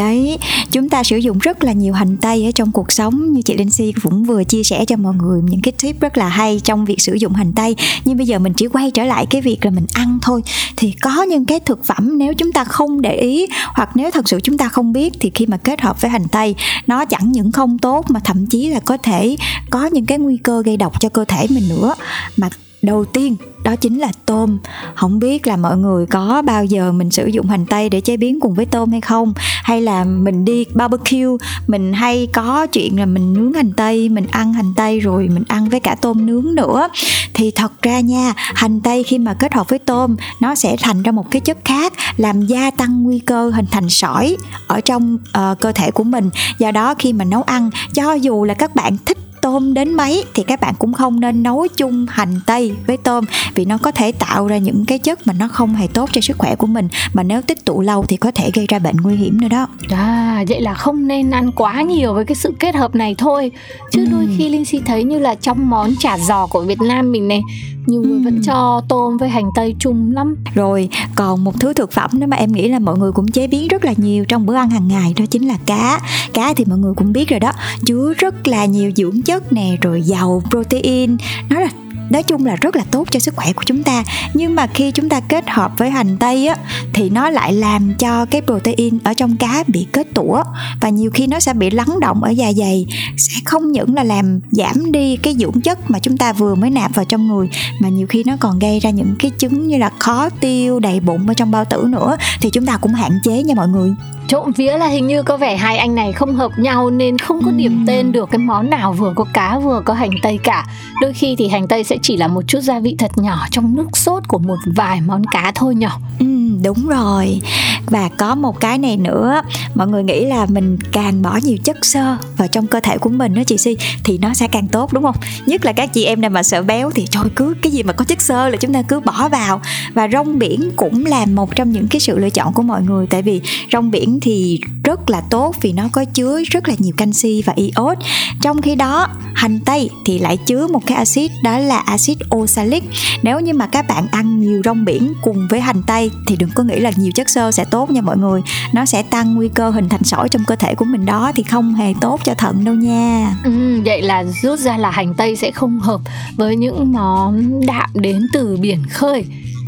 đấy, 0.00 0.38
chúng 0.70 0.88
ta 0.88 1.02
sử 1.02 1.16
dụng 1.16 1.38
rất 1.38 1.64
là 1.64 1.72
nhiều 1.72 1.92
hành 1.92 2.16
tây 2.16 2.44
ở 2.44 2.50
trong 2.50 2.72
cuộc 2.72 2.92
sống. 2.92 3.32
Như 3.32 3.42
chị 3.42 3.56
Linh 3.56 3.70
Si 3.70 3.92
cũng 4.02 4.24
vừa 4.24 4.44
chia 4.44 4.62
sẻ 4.62 4.84
cho 4.84 4.96
mọi 4.96 5.14
người 5.14 5.40
những 5.42 5.60
cái 5.62 5.72
tip 5.82 6.00
rất 6.00 6.18
là 6.18 6.28
hay 6.28 6.60
trong 6.64 6.84
việc 6.84 7.00
sử 7.00 7.14
dụng 7.14 7.32
hành 7.32 7.52
tây. 7.52 7.76
Nhưng 8.04 8.16
bây 8.16 8.26
giờ 8.26 8.38
mình 8.38 8.52
chỉ 8.56 8.68
quay 8.68 8.90
trở 8.90 9.04
lại 9.04 9.26
cái 9.30 9.40
việc 9.40 9.64
là 9.64 9.70
mình 9.70 9.86
ăn 9.92 10.18
thôi. 10.22 10.42
Thì 10.76 10.92
có 11.00 11.22
những 11.22 11.44
cái 11.44 11.60
thực 11.60 11.84
phẩm 11.84 12.18
nếu 12.18 12.34
chúng 12.34 12.52
ta 12.52 12.64
không 12.64 13.02
để 13.02 13.16
ý, 13.16 13.46
hoặc 13.74 13.90
nếu 13.94 14.10
thật 14.10 14.28
sự 14.28 14.40
chúng 14.40 14.58
ta 14.58 14.68
không 14.68 14.92
biết, 14.92 15.12
thì 15.20 15.30
khi 15.34 15.46
mà 15.46 15.56
kết 15.56 15.80
hợp 15.80 16.00
với 16.00 16.10
hành 16.10 16.28
tây, 16.28 16.54
nó 16.86 17.04
chẳng 17.04 17.32
những 17.32 17.52
không 17.52 17.78
tốt 17.78 18.10
mà 18.10 18.20
thậm 18.20 18.46
chí 18.46 18.68
là 18.68 18.80
có 18.80 18.96
thể 18.96 19.36
có 19.70 19.86
những 19.86 20.06
cái 20.06 20.18
nguy 20.18 20.36
cơ 20.36 20.62
gây 20.62 20.76
độc 20.76 21.00
cho 21.00 21.08
cơ 21.08 21.24
thể 21.24 21.46
mình 21.50 21.68
nữa. 21.68 21.94
Mà 22.36 22.48
đầu 22.82 23.04
tiên 23.04 23.36
đó 23.64 23.76
chính 23.76 23.98
là 23.98 24.12
tôm. 24.26 24.58
Không 24.94 25.18
biết 25.18 25.46
là 25.46 25.56
mọi 25.56 25.76
người 25.76 26.06
có 26.06 26.42
bao 26.42 26.64
giờ 26.64 26.92
mình 26.92 27.10
sử 27.10 27.26
dụng 27.26 27.46
hành 27.46 27.66
tây 27.66 27.88
để 27.88 28.00
chế 28.00 28.16
biến 28.16 28.40
cùng 28.40 28.54
với 28.54 28.66
tôm 28.66 28.90
hay 28.90 29.00
không? 29.00 29.32
Hay 29.62 29.80
là 29.80 30.04
mình 30.04 30.44
đi 30.44 30.64
barbecue 30.74 31.46
mình 31.66 31.92
hay 31.92 32.28
có 32.32 32.66
chuyện 32.66 32.98
là 32.98 33.06
mình 33.06 33.32
nướng 33.32 33.52
hành 33.52 33.72
tây 33.72 34.08
mình 34.08 34.26
ăn 34.30 34.52
hành 34.52 34.72
tây 34.76 35.00
rồi 35.00 35.28
mình 35.28 35.44
ăn 35.48 35.68
với 35.68 35.80
cả 35.80 35.94
tôm 35.94 36.26
nướng 36.26 36.54
nữa. 36.54 36.88
Thì 37.34 37.50
thật 37.50 37.82
ra 37.82 38.00
nha 38.00 38.32
hành 38.36 38.80
tây 38.80 39.02
khi 39.02 39.18
mà 39.18 39.34
kết 39.34 39.54
hợp 39.54 39.68
với 39.68 39.78
tôm 39.78 40.16
nó 40.40 40.54
sẽ 40.54 40.76
thành 40.82 41.02
ra 41.02 41.12
một 41.12 41.30
cái 41.30 41.40
chất 41.40 41.58
khác 41.64 41.92
làm 42.16 42.42
gia 42.42 42.70
tăng 42.70 43.02
nguy 43.02 43.18
cơ 43.18 43.50
hình 43.50 43.66
thành 43.70 43.88
sỏi 43.88 44.36
ở 44.66 44.80
trong 44.80 45.14
uh, 45.14 45.60
cơ 45.60 45.72
thể 45.72 45.90
của 45.90 46.04
mình. 46.04 46.30
Do 46.58 46.70
đó 46.70 46.94
khi 46.98 47.12
mà 47.12 47.24
nấu 47.24 47.42
ăn 47.42 47.70
cho 47.94 48.12
dù 48.12 48.44
là 48.44 48.54
các 48.54 48.74
bạn 48.74 48.96
thích 49.06 49.18
tôm 49.42 49.74
đến 49.74 49.94
mấy 49.94 50.24
thì 50.34 50.42
các 50.42 50.60
bạn 50.60 50.74
cũng 50.78 50.92
không 50.92 51.20
nên 51.20 51.42
nấu 51.42 51.66
chung 51.76 52.06
hành 52.08 52.40
tây 52.46 52.72
với 52.86 52.96
tôm 52.96 53.24
vì 53.54 53.64
nó 53.64 53.78
có 53.78 53.90
thể 53.90 54.12
tạo 54.12 54.46
ra 54.46 54.58
những 54.58 54.84
cái 54.84 54.98
chất 54.98 55.26
mà 55.26 55.32
nó 55.38 55.48
không 55.48 55.74
hề 55.74 55.86
tốt 55.86 56.10
cho 56.12 56.20
sức 56.20 56.38
khỏe 56.38 56.54
của 56.54 56.66
mình. 56.66 56.88
Mà 57.14 57.22
nếu 57.22 57.42
tích 57.42 57.64
tụ 57.64 57.80
lâu 57.80 58.04
thì 58.08 58.16
có 58.16 58.30
thể 58.30 58.50
gây 58.54 58.66
ra 58.68 58.78
bệnh 58.78 58.96
nguy 58.96 59.16
hiểm 59.16 59.40
nữa 59.40 59.48
đó. 59.48 59.66
À 59.90 60.44
vậy 60.48 60.60
là 60.60 60.74
không 60.74 61.08
nên 61.08 61.30
ăn 61.30 61.52
quá 61.52 61.82
nhiều 61.82 62.14
với 62.14 62.24
cái 62.24 62.34
sự 62.34 62.54
kết 62.58 62.74
hợp 62.74 62.94
này 62.94 63.14
thôi. 63.18 63.52
Chứ 63.90 64.04
ừ. 64.04 64.10
đôi 64.10 64.28
khi 64.38 64.48
linh 64.48 64.64
si 64.64 64.80
thấy 64.86 65.04
như 65.04 65.18
là 65.18 65.34
trong 65.34 65.70
món 65.70 65.94
chả 65.98 66.18
giò 66.18 66.46
của 66.46 66.60
việt 66.60 66.80
nam 66.80 67.12
mình 67.12 67.28
này 67.28 67.40
nhiều 67.86 68.02
người 68.02 68.18
ừ. 68.18 68.24
vẫn 68.24 68.42
cho 68.42 68.80
tôm 68.88 69.16
với 69.16 69.28
hành 69.28 69.50
tây 69.54 69.74
chung 69.78 70.12
lắm. 70.12 70.36
Rồi 70.54 70.88
còn 71.14 71.44
một 71.44 71.60
thứ 71.60 71.72
thực 71.72 71.92
phẩm 71.92 72.10
đó 72.20 72.26
mà 72.26 72.36
em 72.36 72.52
nghĩ 72.52 72.68
là 72.68 72.78
mọi 72.78 72.98
người 72.98 73.12
cũng 73.12 73.28
chế 73.28 73.46
biến 73.46 73.68
rất 73.68 73.84
là 73.84 73.94
nhiều 73.96 74.24
trong 74.24 74.46
bữa 74.46 74.54
ăn 74.54 74.70
hàng 74.70 74.88
ngày 74.88 75.14
đó 75.16 75.24
chính 75.26 75.48
là 75.48 75.56
cá. 75.66 76.00
Cá 76.34 76.54
thì 76.54 76.64
mọi 76.64 76.78
người 76.78 76.94
cũng 76.96 77.12
biết 77.12 77.28
rồi 77.28 77.40
đó 77.40 77.52
chứa 77.86 78.12
rất 78.18 78.48
là 78.48 78.64
nhiều 78.64 78.90
dưỡng 78.96 79.22
chất 79.22 79.52
nè 79.52 79.76
rồi 79.80 80.02
giàu 80.02 80.42
protein. 80.50 81.16
Nó 81.48 81.60
là 81.60 81.68
nói 82.10 82.22
chung 82.22 82.46
là 82.46 82.56
rất 82.56 82.76
là 82.76 82.84
tốt 82.90 83.08
cho 83.10 83.20
sức 83.20 83.36
khỏe 83.36 83.52
của 83.52 83.62
chúng 83.66 83.82
ta. 83.82 84.04
Nhưng 84.34 84.54
mà 84.54 84.66
khi 84.66 84.90
chúng 84.90 85.08
ta 85.08 85.20
kết 85.20 85.50
hợp 85.50 85.72
với 85.78 85.90
hành 85.90 86.16
tây 86.16 86.46
á, 86.46 86.56
thì 86.92 87.10
nó 87.10 87.30
lại 87.30 87.52
làm 87.52 87.94
cho 87.94 88.26
cái 88.26 88.40
protein 88.40 88.98
ở 89.04 89.14
trong 89.14 89.36
cá 89.36 89.64
bị 89.66 89.86
kết 89.92 90.06
tủa. 90.14 90.42
Và 90.80 90.88
nhiều 90.88 91.10
khi 91.10 91.26
nó 91.26 91.40
sẽ 91.40 91.54
bị 91.54 91.70
lắng 91.70 92.00
động 92.00 92.22
ở 92.22 92.30
dạ 92.30 92.52
dày, 92.52 92.86
sẽ 93.16 93.40
không 93.44 93.72
những 93.72 93.94
là 93.94 94.04
làm 94.04 94.40
giảm 94.50 94.92
đi 94.92 95.16
cái 95.16 95.36
dưỡng 95.38 95.60
chất 95.60 95.90
mà 95.90 95.98
chúng 95.98 96.16
ta 96.16 96.32
vừa 96.32 96.54
mới 96.54 96.70
nạp 96.70 96.94
vào 96.94 97.04
trong 97.04 97.28
người, 97.28 97.48
mà 97.80 97.88
nhiều 97.88 98.06
khi 98.06 98.24
nó 98.26 98.36
còn 98.40 98.58
gây 98.58 98.80
ra 98.80 98.90
những 98.90 99.14
cái 99.18 99.30
chứng 99.30 99.68
như 99.68 99.78
là 99.78 99.90
khó 99.98 100.28
tiêu, 100.30 100.80
đầy 100.80 101.00
bụng 101.00 101.28
ở 101.28 101.34
trong 101.34 101.50
bao 101.50 101.64
tử 101.64 101.86
nữa, 101.88 102.16
thì 102.40 102.50
chúng 102.50 102.66
ta 102.66 102.76
cũng 102.76 102.94
hạn 102.94 103.18
chế 103.24 103.42
nha 103.42 103.54
mọi 103.54 103.68
người 103.68 103.94
trộm 104.28 104.52
vía 104.56 104.78
là 104.78 104.86
hình 104.86 105.06
như 105.06 105.22
có 105.22 105.36
vẻ 105.36 105.56
hai 105.56 105.78
anh 105.78 105.94
này 105.94 106.12
không 106.12 106.34
hợp 106.34 106.52
nhau 106.58 106.90
nên 106.90 107.18
không 107.18 107.40
có 107.44 107.50
điểm 107.50 107.84
tên 107.86 108.12
được. 108.12 108.28
Cái 108.30 108.38
món 108.38 108.70
nào 108.70 108.92
vừa 108.92 109.12
có 109.16 109.24
cá 109.32 109.58
vừa 109.58 109.82
có 109.84 109.94
hành 109.94 110.10
tây 110.22 110.38
cả. 110.44 110.66
Đôi 111.02 111.12
khi 111.12 111.36
thì 111.38 111.48
hành 111.48 111.68
tây 111.68 111.84
sẽ 111.84 111.96
chỉ 112.02 112.16
là 112.16 112.28
một 112.28 112.42
chút 112.46 112.60
gia 112.60 112.80
vị 112.80 112.94
thật 112.98 113.10
nhỏ 113.16 113.46
trong 113.50 113.76
nước 113.76 113.86
sốt 113.92 114.28
của 114.28 114.38
một 114.38 114.58
vài 114.76 115.00
món 115.00 115.22
cá 115.32 115.52
thôi 115.54 115.74
nhỏ 115.74 115.98
ừ, 116.18 116.26
đúng 116.62 116.88
rồi. 116.88 117.40
Và 117.86 118.08
có 118.18 118.34
một 118.34 118.60
cái 118.60 118.78
này 118.78 118.96
nữa, 118.96 119.42
mọi 119.74 119.88
người 119.88 120.04
nghĩ 120.04 120.24
là 120.24 120.46
mình 120.46 120.78
càng 120.92 121.22
bỏ 121.22 121.38
nhiều 121.42 121.56
chất 121.64 121.86
xơ 121.86 122.16
vào 122.36 122.48
trong 122.48 122.66
cơ 122.66 122.80
thể 122.80 122.98
của 122.98 123.10
mình 123.10 123.34
đó 123.34 123.42
chị 123.46 123.58
si, 123.58 123.76
thì 124.04 124.18
nó 124.18 124.34
sẽ 124.34 124.48
càng 124.48 124.68
tốt, 124.68 124.92
đúng 124.92 125.02
không? 125.02 125.16
Nhất 125.46 125.64
là 125.64 125.72
các 125.72 125.92
chị 125.92 126.04
em 126.04 126.20
nào 126.20 126.30
mà 126.30 126.42
sợ 126.42 126.62
béo 126.62 126.90
thì 126.90 127.06
trời 127.10 127.24
cứ 127.36 127.54
cái 127.62 127.72
gì 127.72 127.82
mà 127.82 127.92
có 127.92 128.04
chất 128.04 128.20
xơ 128.20 128.48
là 128.48 128.56
chúng 128.56 128.72
ta 128.72 128.82
cứ 128.82 129.00
bỏ 129.00 129.28
vào. 129.28 129.60
Và 129.94 130.08
rong 130.12 130.38
biển 130.38 130.70
cũng 130.76 131.06
là 131.06 131.26
một 131.26 131.56
trong 131.56 131.72
những 131.72 131.88
cái 131.88 132.00
sự 132.00 132.18
lựa 132.18 132.30
chọn 132.30 132.52
của 132.52 132.62
mọi 132.62 132.82
người, 132.82 133.06
tại 133.06 133.22
vì 133.22 133.40
rong 133.72 133.90
biển 133.90 134.18
thì 134.22 134.60
rất 134.84 135.10
là 135.10 135.20
tốt 135.20 135.54
vì 135.60 135.72
nó 135.72 135.88
có 135.92 136.04
chứa 136.04 136.42
rất 136.50 136.68
là 136.68 136.74
nhiều 136.78 136.94
canxi 136.96 137.42
và 137.46 137.52
iốt. 137.56 137.98
Trong 138.42 138.62
khi 138.62 138.74
đó, 138.74 139.08
hành 139.34 139.60
tây 139.60 139.90
thì 140.04 140.18
lại 140.18 140.36
chứa 140.36 140.66
một 140.66 140.86
cái 140.86 140.96
axit, 140.96 141.30
đó 141.42 141.58
là 141.58 141.78
axit 141.78 142.18
oxalic. 142.36 142.84
Nếu 143.22 143.40
như 143.40 143.54
mà 143.54 143.66
các 143.66 143.88
bạn 143.88 144.06
ăn 144.10 144.40
nhiều 144.40 144.62
rong 144.64 144.84
biển 144.84 145.12
cùng 145.22 145.48
với 145.50 145.60
hành 145.60 145.82
tây 145.86 146.10
thì 146.26 146.36
đừng 146.40 146.50
có 146.54 146.62
nghĩ 146.62 146.80
là 146.80 146.90
nhiều 146.96 147.12
chất 147.14 147.28
xơ 147.30 147.50
sẽ 147.50 147.64
tốt 147.64 147.90
nha 147.90 148.00
mọi 148.00 148.16
người. 148.16 148.40
Nó 148.72 148.84
sẽ 148.84 149.02
tăng 149.02 149.34
nguy 149.34 149.48
cơ 149.48 149.70
hình 149.70 149.88
thành 149.88 150.04
sỏi 150.04 150.28
trong 150.28 150.44
cơ 150.44 150.56
thể 150.56 150.74
của 150.74 150.84
mình 150.84 151.06
đó 151.06 151.32
thì 151.34 151.42
không 151.42 151.74
hề 151.74 151.94
tốt 152.00 152.20
cho 152.24 152.34
thận 152.34 152.64
đâu 152.64 152.74
nha. 152.74 153.34
Ừ, 153.44 153.80
vậy 153.84 154.02
là 154.02 154.24
rút 154.42 154.58
ra 154.58 154.76
là 154.76 154.90
hành 154.90 155.14
tây 155.14 155.36
sẽ 155.36 155.50
không 155.50 155.80
hợp 155.80 156.00
với 156.36 156.56
những 156.56 156.92
món 156.92 157.60
đạm 157.66 157.90
đến 157.94 158.26
từ 158.32 158.56
biển 158.60 158.86
khơi. 158.90 159.24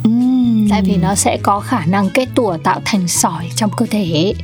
Uhm. 0.09 0.69
tại 0.71 0.83
vì 0.83 0.97
nó 0.97 1.14
sẽ 1.14 1.38
có 1.43 1.61
khả 1.61 1.87
năng 1.87 2.11
kết 2.11 2.29
tủa 2.35 2.57
tạo 2.57 2.81
thành 2.85 3.09
sỏi 3.09 3.50
trong 3.57 3.71
cơ 3.76 3.87
thể. 3.91 4.35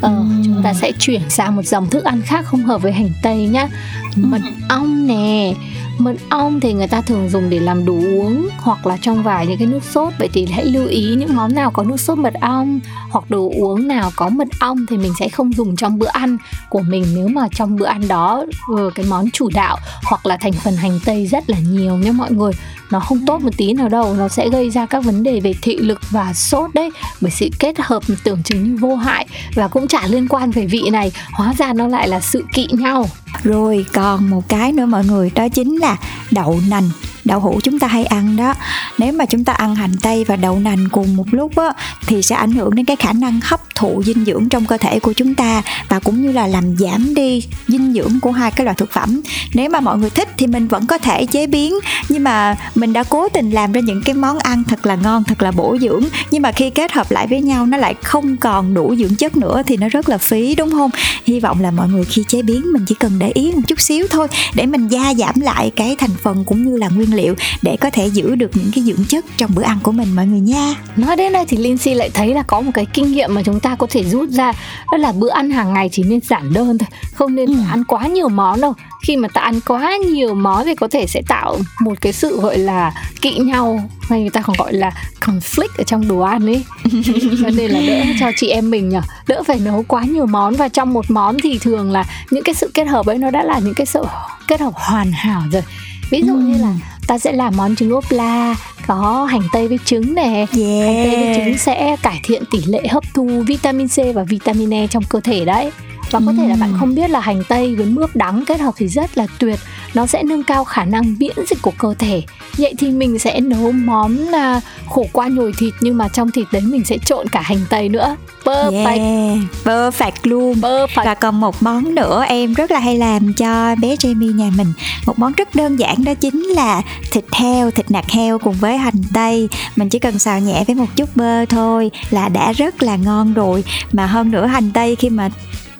Ờ, 0.00 0.10
uhm. 0.10 0.42
chúng 0.44 0.62
ta 0.62 0.74
sẽ 0.74 0.92
chuyển 0.98 1.20
sang 1.28 1.56
một 1.56 1.62
dòng 1.64 1.90
thức 1.90 2.04
ăn 2.04 2.22
khác 2.22 2.44
không 2.46 2.64
hợp 2.64 2.82
với 2.82 2.92
hành 2.92 3.10
tây 3.22 3.46
nhá. 3.46 3.68
Mật 4.16 4.40
ong 4.68 5.06
nè 5.06 5.54
Mật 5.98 6.16
ong 6.28 6.60
thì 6.60 6.72
người 6.72 6.86
ta 6.86 7.00
thường 7.00 7.28
dùng 7.28 7.50
để 7.50 7.60
làm 7.60 7.84
đồ 7.84 7.92
uống 7.92 8.48
hoặc 8.58 8.86
là 8.86 8.96
trong 9.02 9.22
vài 9.22 9.46
những 9.46 9.58
cái 9.58 9.66
nước 9.66 9.84
sốt 9.84 10.12
vậy 10.18 10.28
thì 10.32 10.46
hãy 10.46 10.64
lưu 10.64 10.86
ý 10.86 11.14
những 11.14 11.36
món 11.36 11.54
nào 11.54 11.70
có 11.70 11.82
nước 11.82 12.00
sốt 12.00 12.18
mật 12.18 12.34
ong 12.40 12.80
hoặc 13.10 13.30
đồ 13.30 13.50
uống 13.56 13.88
nào 13.88 14.10
có 14.16 14.28
mật 14.28 14.48
ong 14.60 14.86
thì 14.88 14.96
mình 14.96 15.12
sẽ 15.18 15.28
không 15.28 15.52
dùng 15.52 15.76
trong 15.76 15.98
bữa 15.98 16.06
ăn 16.06 16.36
của 16.68 16.80
mình. 16.80 17.04
Nếu 17.14 17.28
mà 17.28 17.48
trong 17.54 17.76
bữa 17.76 17.86
ăn 17.86 18.08
đó 18.08 18.44
ờ, 18.76 18.90
cái 18.94 19.06
món 19.06 19.30
chủ 19.30 19.48
đạo 19.54 19.78
hoặc 20.04 20.26
là 20.26 20.36
thành 20.36 20.52
phần 20.52 20.76
hành 20.76 21.00
tây 21.04 21.26
rất 21.26 21.50
là 21.50 21.58
nhiều 21.58 21.96
nhé 21.96 22.10
mọi 22.10 22.32
người 22.32 22.52
nó 22.90 23.00
không 23.00 23.26
tốt 23.26 23.42
một 23.42 23.56
tí 23.56 23.72
nào 23.72 23.88
đâu, 23.88 24.14
nó 24.14 24.28
sẽ 24.28 24.48
gây 24.48 24.70
ra 24.70 24.86
các 24.86 25.04
vấn 25.04 25.22
đề 25.22 25.40
về 25.40 25.54
thị 25.62 25.76
lực 25.76 26.00
và 26.10 26.32
sốt 26.34 26.74
đấy, 26.74 26.90
bởi 27.20 27.30
sự 27.30 27.48
kết 27.58 27.78
hợp 27.78 28.02
tưởng 28.24 28.42
chừng 28.42 28.64
như 28.64 28.76
vô 28.80 28.96
hại 28.96 29.26
và 29.54 29.68
cũng 29.68 29.88
chả 29.88 30.06
liên 30.06 30.28
quan 30.28 30.50
về 30.50 30.66
vị 30.66 30.82
này, 30.92 31.12
hóa 31.32 31.54
ra 31.58 31.72
nó 31.72 31.88
lại 31.88 32.08
là 32.08 32.20
sự 32.20 32.44
kỵ 32.54 32.66
nhau. 32.72 33.08
Rồi, 33.42 33.86
còn 33.92 34.30
một 34.30 34.48
cái 34.48 34.72
nữa 34.72 34.86
mọi 34.86 35.04
người, 35.04 35.30
đó 35.34 35.48
chính 35.48 35.76
là 35.76 35.96
đậu 36.30 36.60
nành 36.68 36.90
đậu 37.24 37.40
hũ 37.40 37.60
chúng 37.62 37.78
ta 37.78 37.86
hay 37.86 38.04
ăn 38.04 38.36
đó. 38.36 38.54
Nếu 38.98 39.12
mà 39.12 39.26
chúng 39.26 39.44
ta 39.44 39.52
ăn 39.52 39.74
hành 39.74 39.92
tây 40.02 40.24
và 40.24 40.36
đậu 40.36 40.58
nành 40.58 40.88
cùng 40.88 41.16
một 41.16 41.26
lúc 41.30 41.56
á, 41.56 41.72
thì 42.06 42.22
sẽ 42.22 42.36
ảnh 42.36 42.52
hưởng 42.52 42.74
đến 42.74 42.86
cái 42.86 42.96
khả 42.96 43.12
năng 43.12 43.40
hấp 43.42 43.60
thụ 43.74 44.02
dinh 44.06 44.24
dưỡng 44.24 44.48
trong 44.48 44.66
cơ 44.66 44.76
thể 44.76 45.00
của 45.00 45.12
chúng 45.12 45.34
ta 45.34 45.62
và 45.88 46.00
cũng 46.00 46.22
như 46.22 46.32
là 46.32 46.46
làm 46.46 46.76
giảm 46.76 47.14
đi 47.14 47.42
dinh 47.68 47.92
dưỡng 47.92 48.20
của 48.20 48.32
hai 48.32 48.50
cái 48.50 48.64
loại 48.64 48.74
thực 48.74 48.92
phẩm. 48.92 49.20
Nếu 49.54 49.70
mà 49.70 49.80
mọi 49.80 49.98
người 49.98 50.10
thích 50.10 50.28
thì 50.38 50.46
mình 50.46 50.68
vẫn 50.68 50.86
có 50.86 50.98
thể 50.98 51.26
chế 51.26 51.46
biến, 51.46 51.74
nhưng 52.08 52.24
mà 52.24 52.56
mình 52.74 52.92
đã 52.92 53.02
cố 53.02 53.28
tình 53.28 53.50
làm 53.50 53.72
ra 53.72 53.80
những 53.80 54.02
cái 54.02 54.14
món 54.14 54.38
ăn 54.38 54.64
thật 54.64 54.86
là 54.86 54.96
ngon, 54.96 55.24
thật 55.24 55.42
là 55.42 55.50
bổ 55.50 55.76
dưỡng, 55.80 56.04
nhưng 56.30 56.42
mà 56.42 56.52
khi 56.52 56.70
kết 56.70 56.92
hợp 56.92 57.10
lại 57.10 57.26
với 57.26 57.40
nhau 57.40 57.66
nó 57.66 57.76
lại 57.76 57.94
không 58.02 58.36
còn 58.36 58.74
đủ 58.74 58.94
dưỡng 58.98 59.16
chất 59.16 59.36
nữa 59.36 59.62
thì 59.66 59.76
nó 59.76 59.88
rất 59.88 60.08
là 60.08 60.18
phí, 60.18 60.54
đúng 60.54 60.70
không? 60.70 60.90
Hy 61.24 61.40
vọng 61.40 61.60
là 61.60 61.70
mọi 61.70 61.88
người 61.88 62.04
khi 62.04 62.24
chế 62.28 62.42
biến 62.42 62.72
mình 62.72 62.84
chỉ 62.86 62.94
cần 62.94 63.18
để 63.18 63.30
ý 63.34 63.52
một 63.52 63.62
chút 63.66 63.80
xíu 63.80 64.06
thôi, 64.10 64.28
để 64.54 64.66
mình 64.66 64.88
gia 64.88 65.14
giảm 65.14 65.40
lại 65.40 65.70
cái 65.76 65.96
thành 65.98 66.10
phần 66.22 66.44
cũng 66.44 66.64
như 66.64 66.76
là 66.76 66.88
nguyên 66.88 67.14
liệu 67.18 67.34
để 67.62 67.76
có 67.80 67.90
thể 67.90 68.06
giữ 68.06 68.34
được 68.34 68.50
những 68.54 68.70
cái 68.74 68.84
dưỡng 68.84 69.04
chất 69.08 69.24
trong 69.36 69.50
bữa 69.54 69.62
ăn 69.62 69.78
của 69.82 69.92
mình 69.92 70.16
mọi 70.16 70.26
người 70.26 70.40
nha. 70.40 70.74
Nói 70.96 71.16
đến 71.16 71.32
đây 71.32 71.44
thì 71.48 71.56
Lindsay 71.56 71.94
lại 71.94 72.10
thấy 72.14 72.34
là 72.34 72.42
có 72.42 72.60
một 72.60 72.70
cái 72.74 72.86
kinh 72.86 73.12
nghiệm 73.12 73.34
mà 73.34 73.42
chúng 73.42 73.60
ta 73.60 73.74
có 73.74 73.86
thể 73.90 74.04
rút 74.04 74.30
ra 74.30 74.52
đó 74.92 74.98
là 74.98 75.12
bữa 75.12 75.30
ăn 75.30 75.50
hàng 75.50 75.72
ngày 75.72 75.88
chỉ 75.92 76.02
nên 76.02 76.20
giản 76.20 76.52
đơn 76.52 76.78
thôi 76.78 76.88
không 77.18 77.34
nên 77.34 77.46
ừ. 77.46 77.56
ăn 77.70 77.84
quá 77.84 78.06
nhiều 78.06 78.28
món 78.28 78.60
đâu. 78.60 78.74
Khi 79.06 79.16
mà 79.16 79.28
ta 79.28 79.40
ăn 79.40 79.60
quá 79.60 79.96
nhiều 79.96 80.34
món 80.34 80.64
thì 80.64 80.74
có 80.74 80.88
thể 80.88 81.06
sẽ 81.06 81.22
tạo 81.28 81.58
một 81.80 82.00
cái 82.00 82.12
sự 82.12 82.40
gọi 82.40 82.58
là 82.58 82.92
kỵ 83.20 83.38
nhau 83.38 83.90
hay 84.00 84.20
người 84.20 84.30
ta 84.30 84.42
còn 84.42 84.56
gọi 84.58 84.72
là 84.72 84.90
conflict 85.20 85.68
ở 85.78 85.84
trong 85.84 86.08
đồ 86.08 86.20
ăn 86.20 86.46
ấy. 86.46 86.64
Cho 87.42 87.50
nên 87.56 87.70
là 87.70 87.80
đỡ 87.86 88.04
cho 88.20 88.30
chị 88.36 88.48
em 88.48 88.70
mình 88.70 88.88
nhở 88.88 89.00
đỡ 89.26 89.42
phải 89.46 89.58
nấu 89.58 89.84
quá 89.88 90.02
nhiều 90.02 90.26
món. 90.26 90.54
Và 90.54 90.68
trong 90.68 90.92
một 90.92 91.10
món 91.10 91.36
thì 91.42 91.58
thường 91.58 91.90
là 91.90 92.04
những 92.30 92.44
cái 92.44 92.54
sự 92.54 92.70
kết 92.74 92.84
hợp 92.84 93.06
ấy 93.06 93.18
nó 93.18 93.30
đã 93.30 93.42
là 93.44 93.58
những 93.58 93.74
cái 93.74 93.86
sự 93.86 94.04
kết 94.48 94.60
hợp 94.60 94.72
hoàn 94.74 95.12
hảo 95.12 95.42
rồi. 95.52 95.62
Ví 96.10 96.22
dụ 96.26 96.34
ừ. 96.34 96.40
như 96.40 96.62
là 96.62 96.74
ta 97.08 97.18
sẽ 97.18 97.32
làm 97.32 97.56
món 97.56 97.76
trứng 97.76 97.90
ốp 97.90 98.04
la 98.10 98.56
có 98.86 99.24
hành 99.30 99.42
tây 99.52 99.68
với 99.68 99.78
trứng 99.84 100.14
nè 100.14 100.22
yeah. 100.22 100.46
hành 100.86 101.04
tây 101.04 101.16
với 101.16 101.34
trứng 101.36 101.58
sẽ 101.58 101.96
cải 102.02 102.20
thiện 102.22 102.42
tỷ 102.50 102.58
lệ 102.66 102.86
hấp 102.88 103.04
thu 103.14 103.26
vitamin 103.46 103.88
C 103.88 104.14
và 104.14 104.24
vitamin 104.24 104.74
E 104.74 104.86
trong 104.86 105.02
cơ 105.08 105.20
thể 105.20 105.44
đấy 105.44 105.70
và 106.10 106.20
có 106.26 106.32
thể 106.38 106.48
là 106.48 106.56
bạn 106.60 106.70
không 106.80 106.94
biết 106.94 107.10
là 107.10 107.20
hành 107.20 107.42
tây 107.48 107.74
với 107.74 107.86
mướp 107.86 108.16
đắng 108.16 108.44
kết 108.46 108.60
hợp 108.60 108.74
thì 108.76 108.88
rất 108.88 109.18
là 109.18 109.26
tuyệt. 109.38 109.60
Nó 109.94 110.06
sẽ 110.06 110.22
nâng 110.22 110.44
cao 110.44 110.64
khả 110.64 110.84
năng 110.84 111.16
miễn 111.18 111.36
dịch 111.48 111.58
của 111.62 111.72
cơ 111.78 111.94
thể. 111.98 112.22
Vậy 112.58 112.74
thì 112.78 112.90
mình 112.90 113.18
sẽ 113.18 113.40
nấu 113.40 113.72
món 113.72 114.16
là 114.16 114.60
khổ 114.88 115.06
qua 115.12 115.28
nhồi 115.28 115.52
thịt 115.58 115.74
nhưng 115.80 115.96
mà 115.96 116.08
trong 116.08 116.30
thịt 116.30 116.46
đấy 116.52 116.62
mình 116.62 116.84
sẽ 116.84 116.98
trộn 116.98 117.28
cả 117.28 117.40
hành 117.40 117.60
tây 117.70 117.88
nữa. 117.88 118.16
Perfect. 118.44 118.98
Yeah, 118.98 119.38
perfect 119.64 120.12
luôn. 120.22 120.54
Perfect. 120.54 121.04
và 121.04 121.14
còn 121.14 121.40
một 121.40 121.62
món 121.62 121.94
nữa 121.94 122.24
em 122.28 122.54
rất 122.54 122.70
là 122.70 122.78
hay 122.78 122.96
làm 122.96 123.32
cho 123.32 123.74
bé 123.80 123.96
Jamie 123.96 124.34
nhà 124.34 124.50
mình. 124.56 124.72
Một 125.06 125.18
món 125.18 125.32
rất 125.32 125.54
đơn 125.54 125.76
giản 125.76 126.04
đó 126.04 126.14
chính 126.14 126.42
là 126.42 126.82
thịt 127.10 127.24
heo 127.32 127.70
thịt 127.70 127.90
nạc 127.90 128.10
heo 128.10 128.38
cùng 128.38 128.54
với 128.54 128.76
hành 128.76 129.02
tây. 129.14 129.48
Mình 129.76 129.88
chỉ 129.88 129.98
cần 129.98 130.18
xào 130.18 130.40
nhẹ 130.40 130.64
với 130.66 130.76
một 130.76 130.86
chút 130.96 131.16
bơ 131.16 131.44
thôi 131.44 131.90
là 132.10 132.28
đã 132.28 132.52
rất 132.52 132.82
là 132.82 132.96
ngon 132.96 133.34
rồi. 133.34 133.64
Mà 133.92 134.06
hơn 134.06 134.30
nữa 134.30 134.46
hành 134.46 134.70
tây 134.70 134.96
khi 134.96 135.10
mà 135.10 135.28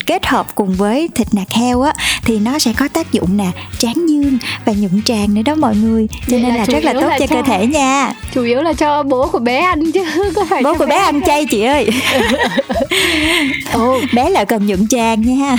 kết 0.08 0.26
hợp 0.26 0.54
cùng 0.54 0.74
với 0.74 1.08
thịt 1.14 1.34
nạc 1.34 1.50
heo 1.50 1.82
á 1.82 1.92
thì 2.24 2.38
nó 2.38 2.58
sẽ 2.58 2.72
có 2.72 2.88
tác 2.88 3.12
dụng 3.12 3.36
nè 3.36 3.50
tráng 3.78 4.08
dương 4.08 4.38
và 4.64 4.72
nhuận 4.72 5.02
tràng 5.02 5.34
nữa 5.34 5.42
đó 5.42 5.54
mọi 5.54 5.76
người. 5.76 6.08
Cho 6.10 6.16
Vậy 6.28 6.40
nên 6.40 6.50
là, 6.50 6.56
là 6.56 6.64
rất 6.64 6.84
là 6.84 6.92
tốt 6.92 7.00
là 7.00 7.18
cho, 7.18 7.26
cho 7.26 7.36
cơ 7.36 7.42
thể 7.42 7.66
nha. 7.66 8.12
Chủ 8.34 8.42
yếu 8.42 8.62
là 8.62 8.72
cho 8.72 9.02
bố 9.02 9.28
của 9.28 9.38
bé 9.38 9.58
ăn 9.60 9.92
chứ 9.92 10.04
có 10.34 10.44
phải 10.50 10.62
bố 10.62 10.74
của 10.74 10.86
bé, 10.86 10.90
bé 10.90 10.96
ăn 10.96 11.20
chay 11.26 11.46
chị 11.46 11.62
ơi. 11.62 11.90
Ồ, 13.72 14.00
bé 14.14 14.30
là 14.30 14.44
cần 14.44 14.66
nhuận 14.66 14.88
tràng 14.88 15.20
nha. 15.20 15.56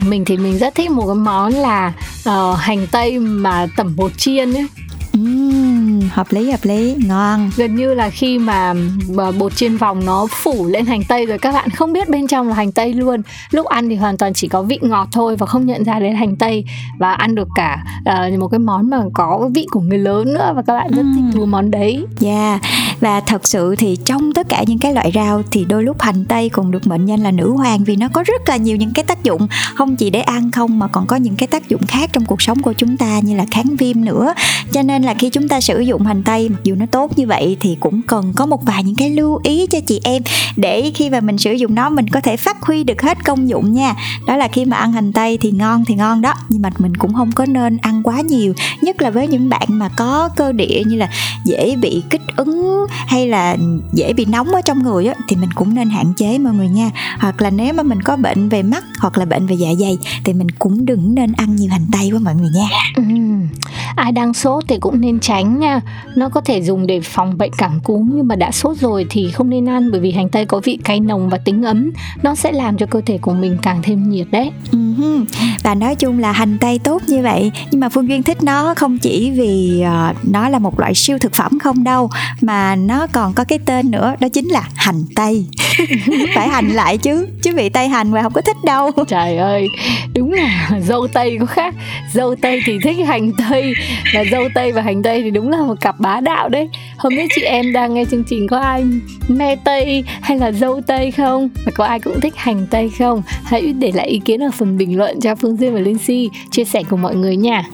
Mình 0.00 0.24
thì 0.24 0.36
mình 0.36 0.58
rất 0.58 0.74
thích 0.74 0.90
một 0.90 1.06
cái 1.06 1.14
món 1.14 1.54
là 1.54 1.92
uh, 2.28 2.58
hành 2.58 2.86
tây 2.86 3.18
mà 3.18 3.66
tẩm 3.76 3.96
bột 3.96 4.18
chiên 4.18 4.54
ấy 4.54 4.66
hợp 6.10 6.26
lý 6.30 6.50
hợp 6.50 6.60
lý. 6.62 6.96
Ngon. 7.06 7.50
Gần 7.56 7.76
như 7.76 7.94
là 7.94 8.10
khi 8.10 8.38
mà 8.38 8.74
bột 9.38 9.56
chiên 9.56 9.76
vòng 9.76 10.04
nó 10.04 10.26
phủ 10.30 10.66
lên 10.66 10.86
hành 10.86 11.02
tây 11.08 11.26
rồi 11.26 11.38
các 11.38 11.52
bạn 11.52 11.70
không 11.70 11.92
biết 11.92 12.08
bên 12.08 12.26
trong 12.26 12.48
là 12.48 12.54
hành 12.54 12.72
tây 12.72 12.92
luôn. 12.92 13.22
Lúc 13.50 13.66
ăn 13.66 13.88
thì 13.88 13.96
hoàn 13.96 14.16
toàn 14.16 14.34
chỉ 14.34 14.48
có 14.48 14.62
vị 14.62 14.78
ngọt 14.82 15.08
thôi 15.12 15.36
và 15.36 15.46
không 15.46 15.66
nhận 15.66 15.84
ra 15.84 15.98
đến 15.98 16.16
hành 16.16 16.36
tây. 16.36 16.64
Và 16.98 17.12
ăn 17.12 17.34
được 17.34 17.48
cả 17.54 17.84
uh, 18.00 18.38
một 18.38 18.48
cái 18.48 18.58
món 18.58 18.90
mà 18.90 19.02
có 19.14 19.50
vị 19.54 19.66
của 19.70 19.80
người 19.80 19.98
lớn 19.98 20.32
nữa 20.32 20.52
và 20.56 20.62
các 20.66 20.74
bạn 20.74 20.90
rất 20.90 21.04
thích 21.14 21.24
thú 21.34 21.46
món 21.46 21.70
đấy. 21.70 22.04
Yeah 22.24 22.62
và 23.00 23.20
thật 23.20 23.46
sự 23.46 23.74
thì 23.78 23.96
trong 24.04 24.32
tất 24.32 24.48
cả 24.48 24.64
những 24.66 24.78
cái 24.78 24.92
loại 24.92 25.12
rau 25.14 25.42
thì 25.50 25.64
đôi 25.64 25.84
lúc 25.84 26.02
hành 26.02 26.24
tây 26.24 26.48
còn 26.48 26.70
được 26.70 26.86
mệnh 26.86 27.06
danh 27.06 27.20
là 27.20 27.30
nữ 27.30 27.50
hoàng 27.50 27.84
vì 27.84 27.96
nó 27.96 28.08
có 28.08 28.22
rất 28.22 28.48
là 28.48 28.56
nhiều 28.56 28.76
những 28.76 28.92
cái 28.92 29.04
tác 29.04 29.22
dụng. 29.22 29.46
Không 29.74 29.96
chỉ 29.96 30.10
để 30.10 30.20
ăn 30.20 30.50
không 30.50 30.78
mà 30.78 30.86
còn 30.86 31.06
có 31.06 31.16
những 31.16 31.36
cái 31.36 31.46
tác 31.46 31.68
dụng 31.68 31.86
khác 31.86 32.10
trong 32.12 32.24
cuộc 32.24 32.42
sống 32.42 32.62
của 32.62 32.72
chúng 32.72 32.96
ta 32.96 33.20
như 33.20 33.36
là 33.36 33.44
kháng 33.50 33.76
viêm 33.76 34.04
nữa. 34.04 34.34
Cho 34.72 34.82
nên 34.82 35.02
là 35.02 35.14
khi 35.14 35.30
chúng 35.30 35.48
ta 35.48 35.60
sử 35.60 35.80
dụng 35.80 36.02
hành 36.02 36.22
tây, 36.22 36.48
mặc 36.48 36.60
dù 36.64 36.74
nó 36.74 36.86
tốt 36.86 37.18
như 37.18 37.26
vậy 37.26 37.56
thì 37.60 37.76
cũng 37.80 38.02
cần 38.02 38.32
có 38.36 38.46
một 38.46 38.64
vài 38.64 38.84
những 38.84 38.94
cái 38.94 39.10
lưu 39.10 39.40
ý 39.42 39.66
cho 39.66 39.80
chị 39.86 40.00
em 40.04 40.22
để 40.56 40.90
khi 40.94 41.10
mà 41.10 41.20
mình 41.20 41.38
sử 41.38 41.52
dụng 41.52 41.74
nó 41.74 41.88
mình 41.88 42.08
có 42.08 42.20
thể 42.20 42.36
phát 42.36 42.62
huy 42.62 42.84
được 42.84 43.02
hết 43.02 43.24
công 43.24 43.48
dụng 43.48 43.72
nha. 43.72 43.94
Đó 44.26 44.36
là 44.36 44.48
khi 44.48 44.64
mà 44.64 44.76
ăn 44.76 44.92
hành 44.92 45.12
tây 45.12 45.38
thì 45.40 45.50
ngon 45.50 45.84
thì 45.84 45.94
ngon 45.94 46.22
đó, 46.22 46.34
nhưng 46.48 46.62
mà 46.62 46.70
mình 46.78 46.94
cũng 46.96 47.14
không 47.14 47.32
có 47.32 47.46
nên 47.46 47.76
ăn 47.76 48.02
quá 48.02 48.20
nhiều, 48.20 48.52
nhất 48.82 49.02
là 49.02 49.10
với 49.10 49.28
những 49.28 49.48
bạn 49.48 49.68
mà 49.68 49.88
có 49.88 50.28
cơ 50.36 50.52
địa 50.52 50.82
như 50.86 50.96
là 50.96 51.08
dễ 51.44 51.76
bị 51.76 52.02
kích 52.10 52.22
ứng 52.36 52.85
hay 52.90 53.28
là 53.28 53.56
dễ 53.92 54.12
bị 54.12 54.24
nóng 54.24 54.46
ở 54.46 54.60
trong 54.64 54.82
người 54.82 55.06
á 55.06 55.14
thì 55.28 55.36
mình 55.36 55.50
cũng 55.54 55.74
nên 55.74 55.90
hạn 55.90 56.12
chế 56.16 56.38
mọi 56.38 56.54
người 56.54 56.68
nha 56.68 56.90
hoặc 57.18 57.42
là 57.42 57.50
nếu 57.50 57.72
mà 57.72 57.82
mình 57.82 58.02
có 58.02 58.16
bệnh 58.16 58.48
về 58.48 58.62
mắt 58.62 58.84
hoặc 59.00 59.18
là 59.18 59.24
bệnh 59.24 59.46
về 59.46 59.56
dạ 59.56 59.68
dày 59.80 59.98
thì 60.24 60.32
mình 60.32 60.50
cũng 60.50 60.86
đừng 60.86 61.14
nên 61.14 61.32
ăn 61.32 61.56
nhiều 61.56 61.70
hành 61.70 61.86
tây 61.92 62.10
quá 62.12 62.20
mọi 62.22 62.34
người 62.34 62.50
nha 62.54 62.68
ừ. 62.96 63.02
ai 63.96 64.12
đang 64.12 64.34
sốt 64.34 64.64
thì 64.68 64.78
cũng 64.78 65.00
nên 65.00 65.20
tránh 65.20 65.58
nha 65.58 65.80
nó 66.16 66.28
có 66.28 66.40
thể 66.40 66.62
dùng 66.62 66.86
để 66.86 67.00
phòng 67.00 67.38
bệnh 67.38 67.52
cảm 67.58 67.80
cúm 67.84 68.10
nhưng 68.14 68.28
mà 68.28 68.36
đã 68.36 68.50
sốt 68.50 68.76
rồi 68.76 69.06
thì 69.10 69.30
không 69.30 69.50
nên 69.50 69.68
ăn 69.68 69.90
bởi 69.90 70.00
vì 70.00 70.12
hành 70.12 70.28
tây 70.28 70.46
có 70.46 70.60
vị 70.64 70.78
cay 70.84 71.00
nồng 71.00 71.28
và 71.28 71.38
tính 71.38 71.62
ấm 71.62 71.90
nó 72.22 72.34
sẽ 72.34 72.52
làm 72.52 72.76
cho 72.76 72.86
cơ 72.86 73.00
thể 73.06 73.18
của 73.18 73.32
mình 73.32 73.56
càng 73.62 73.80
thêm 73.82 74.10
nhiệt 74.10 74.26
đấy 74.30 74.50
uh-huh. 74.72 75.24
và 75.62 75.74
nói 75.74 75.94
chung 75.94 76.18
là 76.18 76.32
hành 76.32 76.58
tây 76.60 76.78
tốt 76.78 77.02
như 77.06 77.22
vậy 77.22 77.52
nhưng 77.70 77.80
mà 77.80 77.88
phương 77.88 78.08
duyên 78.08 78.22
thích 78.22 78.42
nó 78.42 78.74
không 78.74 78.98
chỉ 78.98 79.30
vì 79.30 79.82
uh, 79.82 80.16
nó 80.28 80.48
là 80.48 80.58
một 80.58 80.80
loại 80.80 80.94
siêu 80.94 81.18
thực 81.18 81.34
phẩm 81.34 81.58
không 81.58 81.84
đâu 81.84 82.10
mà 82.40 82.75
nó 82.76 83.06
còn 83.06 83.32
có 83.32 83.44
cái 83.44 83.58
tên 83.66 83.90
nữa 83.90 84.14
đó 84.20 84.28
chính 84.28 84.48
là 84.48 84.68
hành 84.74 85.04
tây. 85.14 85.46
Phải 86.34 86.48
hành 86.48 86.68
lại 86.68 86.98
chứ 86.98 87.28
chứ 87.42 87.52
vị 87.54 87.68
tây 87.68 87.88
hành 87.88 88.10
mà 88.10 88.22
không 88.22 88.32
có 88.32 88.40
thích 88.40 88.56
đâu. 88.64 88.90
Trời 89.08 89.36
ơi 89.36 89.68
đúng 90.14 90.32
là 90.32 90.70
dâu 90.86 91.06
tây 91.06 91.36
có 91.40 91.46
khác. 91.46 91.74
Dâu 92.12 92.34
tây 92.34 92.60
thì 92.66 92.78
thích 92.82 93.06
hành 93.06 93.32
tây 93.48 93.72
và 94.14 94.24
dâu 94.30 94.48
tây 94.54 94.72
và 94.72 94.82
hành 94.82 95.02
tây 95.02 95.22
thì 95.22 95.30
đúng 95.30 95.50
là 95.50 95.58
một 95.58 95.80
cặp 95.80 96.00
bá 96.00 96.20
đạo 96.20 96.48
đấy. 96.48 96.68
Không 96.96 97.16
biết 97.16 97.26
chị 97.36 97.42
em 97.42 97.72
đang 97.72 97.94
nghe 97.94 98.04
chương 98.04 98.24
trình 98.30 98.48
có 98.48 98.58
ai 98.58 98.84
me 99.28 99.56
tây 99.56 100.04
hay 100.20 100.38
là 100.38 100.52
dâu 100.52 100.80
tây 100.86 101.10
không? 101.10 101.48
Và 101.64 101.72
có 101.74 101.84
ai 101.84 102.00
cũng 102.00 102.20
thích 102.20 102.36
hành 102.36 102.66
tây 102.70 102.90
không? 102.98 103.22
Hãy 103.44 103.72
để 103.72 103.92
lại 103.94 104.06
ý 104.06 104.18
kiến 104.24 104.42
ở 104.42 104.50
phần 104.50 104.78
bình 104.78 104.96
luận 104.96 105.20
cho 105.20 105.34
phương 105.34 105.56
duyên 105.56 105.74
và 105.74 105.80
linh 105.80 105.98
si 105.98 106.28
chia 106.50 106.64
sẻ 106.64 106.82
cùng 106.90 107.02
mọi 107.02 107.16
người 107.16 107.36
nha. 107.36 107.64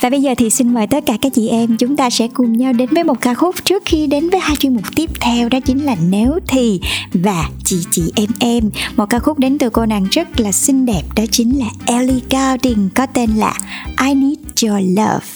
Và 0.00 0.10
bây 0.10 0.22
giờ 0.22 0.34
thì 0.38 0.50
xin 0.50 0.74
mời 0.74 0.86
tất 0.86 1.06
cả 1.06 1.14
các 1.22 1.32
chị 1.34 1.48
em 1.48 1.76
chúng 1.76 1.96
ta 1.96 2.10
sẽ 2.10 2.28
cùng 2.28 2.52
nhau 2.52 2.72
đến 2.72 2.88
với 2.92 3.04
một 3.04 3.20
ca 3.20 3.34
khúc 3.34 3.54
trước 3.64 3.82
khi 3.88 4.06
đến 4.06 4.30
với 4.30 4.40
hai 4.40 4.56
chuyên 4.56 4.74
mục 4.74 4.84
tiếp 4.96 5.10
theo 5.20 5.48
đó 5.48 5.60
chính 5.60 5.84
là 5.84 5.96
nếu 6.08 6.38
thì 6.48 6.80
và 7.12 7.48
chị 7.64 7.76
chị 7.90 8.12
em 8.16 8.28
em 8.40 8.70
một 8.96 9.06
ca 9.10 9.18
khúc 9.18 9.38
đến 9.38 9.58
từ 9.58 9.70
cô 9.70 9.86
nàng 9.86 10.06
rất 10.10 10.40
là 10.40 10.52
xinh 10.52 10.86
đẹp 10.86 11.02
đó 11.16 11.24
chính 11.30 11.58
là 11.58 11.66
Ellie 11.86 12.20
Goulding 12.30 12.88
có 12.94 13.06
tên 13.06 13.30
là 13.30 13.54
I 14.06 14.14
Need 14.14 14.38
Your 14.62 14.98
Love 14.98 15.26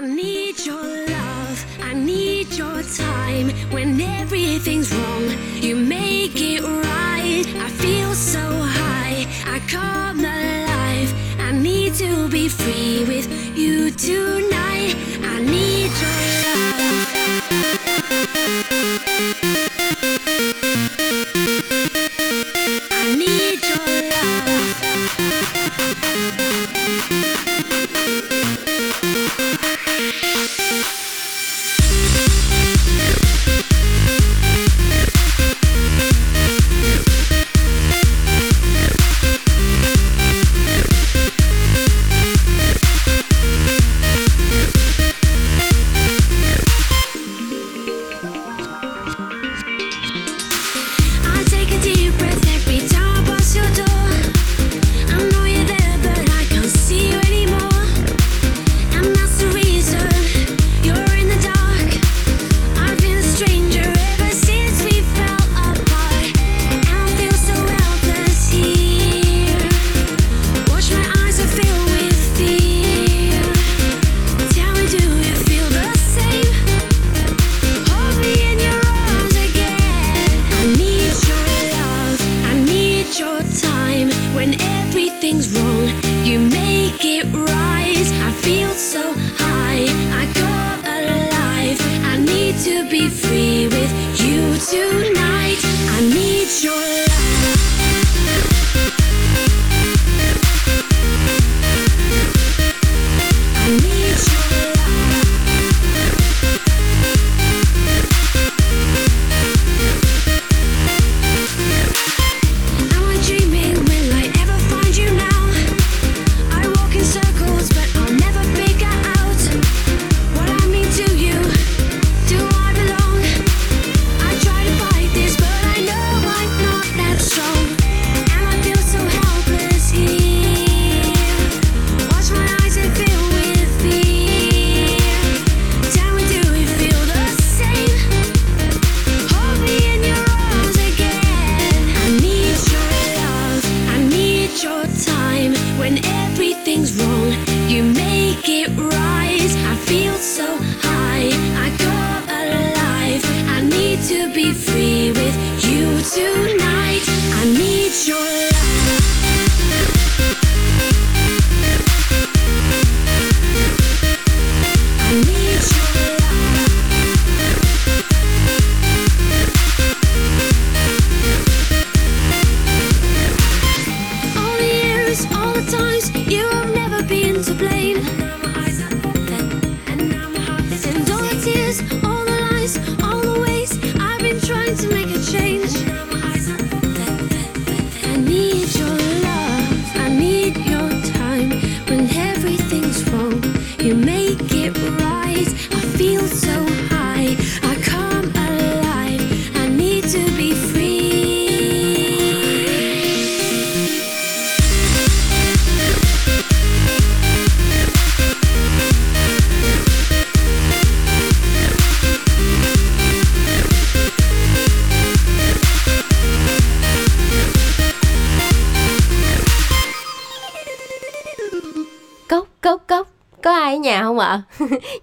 I 0.00 0.08
need 0.08 0.66
your 0.66 1.10
love, 1.10 1.64
I 1.90 1.94
need 1.94 2.46
your 2.58 2.82
time. 2.98 3.52
When 3.72 4.00
everything's 4.20 4.90
wrong, 4.92 5.28
you 5.62 5.76
make 5.76 6.34
it 6.34 6.62
right. 6.62 7.44
I 7.54 7.68
feel 7.68 8.14
so 8.14 8.40
high, 8.40 9.26
I 9.46 9.60
can't. 9.68 10.01
Free 12.62 13.04
with 13.08 13.58
you 13.58 13.90
tonight. 13.90 14.51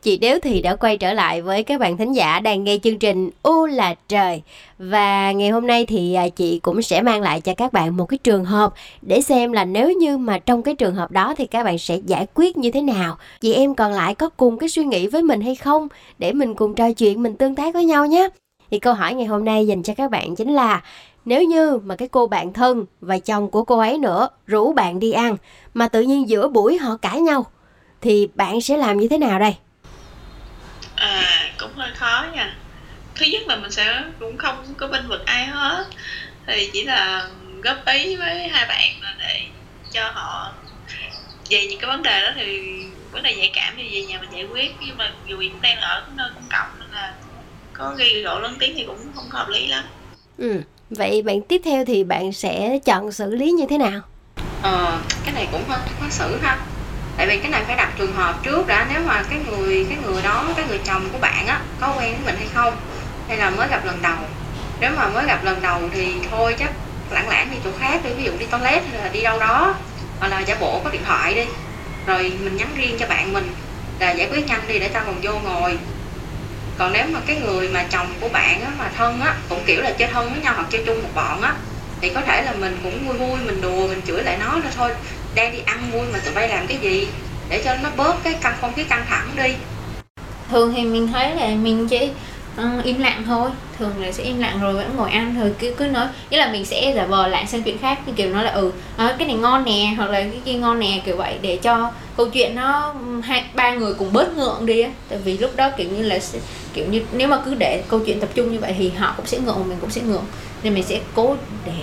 Chị 0.02 0.18
Đéo 0.18 0.40
thì 0.40 0.62
đã 0.62 0.76
quay 0.76 0.98
trở 0.98 1.14
lại 1.14 1.42
với 1.42 1.64
các 1.64 1.80
bạn 1.80 1.98
thính 1.98 2.14
giả 2.14 2.40
đang 2.40 2.64
nghe 2.64 2.78
chương 2.84 3.00
trình 3.00 3.30
U 3.44 3.66
là 3.66 3.96
trời 4.08 4.42
Và 4.80 5.32
ngày 5.32 5.50
hôm 5.50 5.68
nay 5.68 5.86
thì 5.86 6.14
à, 6.14 6.30
chị 6.30 6.60
cũng 6.60 6.82
sẽ 6.82 7.02
mang 7.02 7.22
lại 7.22 7.42
cho 7.42 7.54
các 7.54 7.74
bạn 7.74 7.98
một 7.98 8.06
cái 8.06 8.18
trường 8.18 8.46
hợp 8.46 8.74
Để 9.02 9.22
xem 9.22 9.52
là 9.52 9.66
nếu 9.66 9.92
như 9.92 10.18
mà 10.18 10.40
trong 10.40 10.64
cái 10.64 10.76
trường 10.76 10.96
hợp 10.96 11.12
đó 11.12 11.34
thì 11.38 11.46
các 11.46 11.64
bạn 11.64 11.78
sẽ 11.78 11.98
giải 12.06 12.28
quyết 12.34 12.58
như 12.58 12.72
thế 12.72 12.82
nào 12.82 13.18
Chị 13.42 13.54
em 13.54 13.76
còn 13.76 13.92
lại 13.92 14.16
có 14.16 14.30
cùng 14.30 14.58
cái 14.58 14.70
suy 14.70 14.84
nghĩ 14.84 15.08
với 15.08 15.24
mình 15.24 15.42
hay 15.42 15.56
không? 15.56 15.88
Để 16.18 16.34
mình 16.34 16.56
cùng 16.56 16.76
trò 16.76 16.92
chuyện, 16.92 17.24
mình 17.24 17.36
tương 17.36 17.56
tác 17.56 17.74
với 17.74 17.86
nhau 17.86 18.06
nhé 18.06 18.30
Thì 18.72 18.80
câu 18.80 18.94
hỏi 18.94 19.14
ngày 19.14 19.26
hôm 19.26 19.46
nay 19.46 19.68
dành 19.68 19.84
cho 19.84 19.94
các 19.94 20.12
bạn 20.12 20.36
chính 20.36 20.54
là 20.54 20.82
nếu 21.26 21.44
như 21.44 21.78
mà 21.78 21.96
cái 21.96 22.08
cô 22.08 22.28
bạn 22.28 22.54
thân 22.54 22.86
và 23.02 23.20
chồng 23.20 23.52
của 23.52 23.64
cô 23.64 23.78
ấy 23.80 23.98
nữa 23.98 24.30
rủ 24.46 24.74
bạn 24.74 25.00
đi 25.00 25.12
ăn 25.12 25.38
mà 25.74 25.88
tự 25.88 26.02
nhiên 26.02 26.30
giữa 26.30 26.48
buổi 26.48 26.78
họ 26.78 26.98
cãi 26.98 27.22
nhau 27.22 27.46
thì 28.02 28.28
bạn 28.36 28.62
sẽ 28.62 28.78
làm 28.78 29.00
như 29.00 29.08
thế 29.08 29.18
nào 29.18 29.40
đây? 29.40 29.56
À 31.00 31.52
cũng 31.58 31.72
hơi 31.76 31.92
khó 31.96 32.26
nha. 32.34 32.56
Thứ 33.16 33.26
nhất 33.26 33.42
là 33.48 33.56
mình 33.56 33.72
sẽ 33.72 34.04
cũng 34.20 34.38
không 34.38 34.74
có 34.78 34.88
bênh 34.88 35.08
vực 35.08 35.26
ai 35.26 35.46
hết. 35.46 35.86
Thì 36.48 36.70
chỉ 36.74 36.84
là 36.84 37.30
góp 37.62 37.78
ý 37.86 38.16
với 38.16 38.48
hai 38.48 38.68
bạn 38.68 39.02
là 39.02 39.16
để 39.20 39.42
cho 39.92 40.12
họ 40.14 40.54
Về 41.50 41.68
những 41.68 41.80
cái 41.80 41.90
vấn 41.90 42.04
đề 42.04 42.22
đó 42.22 42.32
thì 42.36 42.62
vấn 43.12 43.24
đề 43.24 43.36
nhạy 43.36 43.52
cảm 43.54 43.74
thì 43.78 43.90
về 43.94 44.06
nhà 44.06 44.20
mình 44.22 44.30
giải 44.34 44.46
quyết. 44.52 44.72
Nhưng 44.86 44.98
mà 44.98 45.12
dù 45.28 45.38
cũng 45.38 45.62
đang 45.62 45.78
ở 45.78 46.04
nơi 46.16 46.30
công 46.36 46.50
cộng 46.50 46.80
nên 46.80 46.90
là 46.92 47.14
có 47.74 47.94
gây 47.98 48.22
gỗ 48.22 48.40
lớn 48.40 48.56
tiếng 48.60 48.74
thì 48.76 48.84
cũng 48.88 49.12
không 49.16 49.30
hợp 49.30 49.50
lý 49.50 49.68
lắm. 49.68 49.84
Ừ, 50.38 50.62
vậy 50.90 51.22
bạn 51.22 51.42
tiếp 51.42 51.62
theo 51.66 51.86
thì 51.86 52.04
bạn 52.04 52.34
sẽ 52.34 52.80
chọn 52.86 53.12
xử 53.12 53.36
lý 53.36 53.52
như 53.52 53.66
thế 53.70 53.78
nào? 53.78 54.02
Ờ, 54.62 55.02
cái 55.26 55.34
này 55.34 55.48
cũng 55.52 55.64
hơi 55.68 55.80
khó 56.00 56.10
xử 56.10 56.38
ha 56.42 56.58
tại 57.20 57.28
vì 57.28 57.38
cái 57.38 57.52
này 57.52 57.64
phải 57.68 57.76
đặt 57.76 57.90
trường 57.98 58.14
hợp 58.14 58.44
trước 58.44 58.68
đã 58.68 58.88
nếu 58.94 59.02
mà 59.06 59.24
cái 59.30 59.40
người 59.40 59.86
cái 59.90 59.98
người 60.06 60.22
đó 60.22 60.46
cái 60.56 60.66
người 60.70 60.80
chồng 60.86 61.10
của 61.12 61.18
bạn 61.18 61.48
á 61.48 61.62
có 61.80 61.88
quen 61.88 62.16
với 62.16 62.26
mình 62.26 62.36
hay 62.38 62.48
không 62.54 62.78
hay 63.28 63.38
là 63.38 63.50
mới 63.50 63.68
gặp 63.68 63.86
lần 63.86 64.02
đầu. 64.02 64.18
Nếu 64.80 64.92
mà 64.98 65.08
mới 65.08 65.26
gặp 65.26 65.44
lần 65.44 65.62
đầu 65.62 65.82
thì 65.94 66.14
thôi 66.32 66.56
chắc 66.60 66.72
lãng 67.10 67.30
lãng 67.30 67.52
đi 67.52 67.58
chỗ 67.64 67.70
khác 67.80 68.02
đi 68.04 68.10
ví 68.14 68.24
dụ 68.24 68.32
đi 68.40 68.46
toilet 68.46 68.84
hay 68.92 69.04
là 69.04 69.10
đi 69.10 69.22
đâu 69.22 69.40
đó 69.40 69.76
hoặc 70.20 70.28
là 70.28 70.40
giả 70.40 70.56
bộ 70.60 70.82
có 70.84 70.90
điện 70.90 71.02
thoại 71.06 71.34
đi 71.36 71.46
rồi 72.06 72.34
mình 72.44 72.58
nhắn 72.58 72.70
riêng 72.76 72.98
cho 73.00 73.08
bạn 73.08 73.34
mình 73.34 73.50
là 74.00 74.12
giải 74.12 74.28
quyết 74.32 74.48
nhanh 74.48 74.68
đi 74.68 74.80
để 74.80 74.88
tao 74.88 75.04
còn 75.06 75.22
vô 75.22 75.40
ngồi. 75.40 75.78
Còn 76.78 76.94
nếu 76.94 77.04
mà 77.08 77.20
cái 77.26 77.36
người 77.36 77.70
mà 77.70 77.86
chồng 77.90 78.08
của 78.22 78.30
bạn 78.30 78.62
á, 78.62 78.72
mà 78.78 78.90
thân 78.98 79.22
á 79.22 79.36
cũng 79.50 79.64
kiểu 79.66 79.82
là 79.82 79.92
chơi 79.92 80.08
thân 80.08 80.34
với 80.34 80.42
nhau 80.42 80.54
hoặc 80.56 80.68
chơi 80.70 80.84
chung 80.86 81.04
một 81.04 81.10
bọn 81.16 81.42
á 81.42 81.54
thì 82.02 82.14
có 82.14 82.22
thể 82.22 82.42
là 82.44 82.52
mình 82.52 82.78
cũng 82.84 83.08
vui 83.08 83.18
vui 83.18 83.40
mình 83.40 83.62
đùa 83.62 83.88
mình 83.88 84.02
chửi 84.08 84.24
lại 84.24 84.38
nó 84.40 84.56
là 84.56 84.72
thôi 84.76 84.92
đang 85.36 85.52
đi 85.52 85.60
ăn 85.66 85.92
vui 85.92 86.02
mà 86.14 86.20
tụi 86.26 86.34
bay 86.34 86.50
làm 86.50 86.68
cái 86.68 86.78
gì? 86.78 87.08
Để 87.50 87.62
cho 87.66 87.76
nó 87.84 87.90
bớt 87.98 88.24
cái 88.24 88.34
căng 88.34 88.56
không 88.62 88.74
khí 88.74 88.84
căng 88.84 89.06
thẳng 89.10 89.30
đi. 89.38 89.54
Thường 90.50 90.74
thì 90.76 90.84
mình 90.84 91.08
thấy 91.08 91.36
là 91.36 91.48
mình 91.48 91.88
chỉ 91.88 92.10
uh, 92.62 92.84
im 92.84 93.00
lặng 93.00 93.24
thôi. 93.26 93.50
Thường 93.78 93.94
là 94.00 94.12
sẽ 94.12 94.24
im 94.24 94.40
lặng 94.40 94.62
rồi 94.62 94.74
vẫn 94.74 94.96
ngồi 94.96 95.12
ăn 95.12 95.36
thôi 95.40 95.54
cứ 95.60 95.74
cứ 95.78 95.86
nói. 95.86 96.08
Nghĩa 96.30 96.38
là 96.38 96.52
mình 96.52 96.66
sẽ 96.66 96.94
giả 96.96 97.06
vờ 97.06 97.28
lại 97.28 97.48
sang 97.48 97.64
chuyện 97.64 97.78
khác 97.78 98.00
như 98.06 98.14
kiểu 98.14 98.30
nói 98.30 98.44
là 98.44 98.52
ừ 98.52 98.72
à, 98.98 99.16
cái 99.20 99.28
này 99.28 99.38
ngon 99.38 99.66
nè 99.66 99.94
hoặc 99.98 100.10
là 100.10 100.20
cái 100.20 100.40
kia 100.46 100.54
ngon 100.54 100.80
nè 100.80 101.02
kiểu 101.06 101.18
vậy 101.18 101.34
để 101.42 101.58
cho 101.58 101.92
câu 102.18 102.30
chuyện 102.30 102.56
nó 102.56 102.96
ừ, 103.00 103.22
hai 103.22 103.44
ba 103.54 103.74
người 103.74 103.94
cùng 103.94 104.14
bớt 104.14 104.38
ngượng 104.38 104.66
đi 104.66 104.82
á. 104.82 104.90
Tại 105.10 105.20
vì 105.24 105.38
lúc 105.38 105.56
đó 105.56 105.70
kiểu 105.78 105.90
như 105.90 106.04
là 106.04 106.20
kiểu 106.74 106.86
như 106.90 107.02
nếu 107.12 107.28
mà 107.28 107.42
cứ 107.46 107.56
để 107.56 107.84
câu 107.88 108.00
chuyện 108.00 108.20
tập 108.20 108.30
trung 108.36 108.52
như 108.52 108.60
vậy 108.60 108.76
thì 108.78 108.90
họ 108.90 109.14
cũng 109.18 109.26
sẽ 109.26 109.38
ngượng 109.40 109.70
mình 109.70 109.78
cũng 109.82 109.92
sẽ 109.92 110.02
ngượng. 110.02 110.26
Nên 110.64 110.74
mình 110.74 110.84
sẽ 110.84 111.00
cố 111.16 111.36
để 111.66 111.74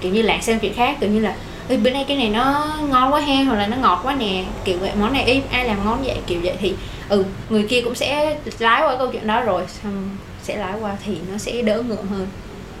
kiểu 0.00 0.12
như 0.12 0.22
lạc 0.22 0.38
sang 0.42 0.58
chuyện 0.58 0.74
khác 0.74 0.96
kiểu 1.00 1.10
như 1.10 1.20
là 1.20 1.34
Ê, 1.68 1.76
bữa 1.76 1.90
nay 1.90 2.04
cái 2.08 2.16
này 2.16 2.28
nó 2.28 2.76
ngon 2.90 3.12
quá 3.12 3.20
ha 3.20 3.44
hoặc 3.44 3.56
là 3.56 3.66
nó 3.66 3.76
ngọt 3.76 4.00
quá 4.02 4.14
nè. 4.14 4.44
Kiểu 4.64 4.78
vậy 4.78 4.90
món 5.00 5.12
này 5.12 5.24
ý, 5.24 5.40
ai 5.50 5.64
làm 5.66 5.84
ngon 5.84 6.02
vậy? 6.04 6.18
Kiểu 6.26 6.40
vậy 6.42 6.56
thì 6.60 6.74
ừ 7.08 7.24
người 7.48 7.66
kia 7.68 7.80
cũng 7.80 7.94
sẽ 7.94 8.38
lái 8.58 8.82
qua 8.82 8.96
câu 8.98 9.08
chuyện 9.12 9.26
đó 9.26 9.40
rồi 9.40 9.62
xong 9.82 10.08
sẽ 10.42 10.56
lái 10.56 10.72
qua 10.80 10.96
thì 11.04 11.16
nó 11.32 11.38
sẽ 11.38 11.62
đỡ 11.62 11.82
ngượng 11.82 12.06
hơn. 12.06 12.26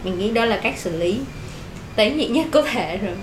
Mình 0.04 0.18
nghĩ 0.18 0.30
đó 0.30 0.44
là 0.44 0.56
cách 0.56 0.78
xử 0.78 0.96
lý 0.96 1.20
tế 1.96 2.10
nhị 2.10 2.28
nhất 2.28 2.46
có 2.50 2.62
thể 2.62 2.96
rồi. 2.96 3.14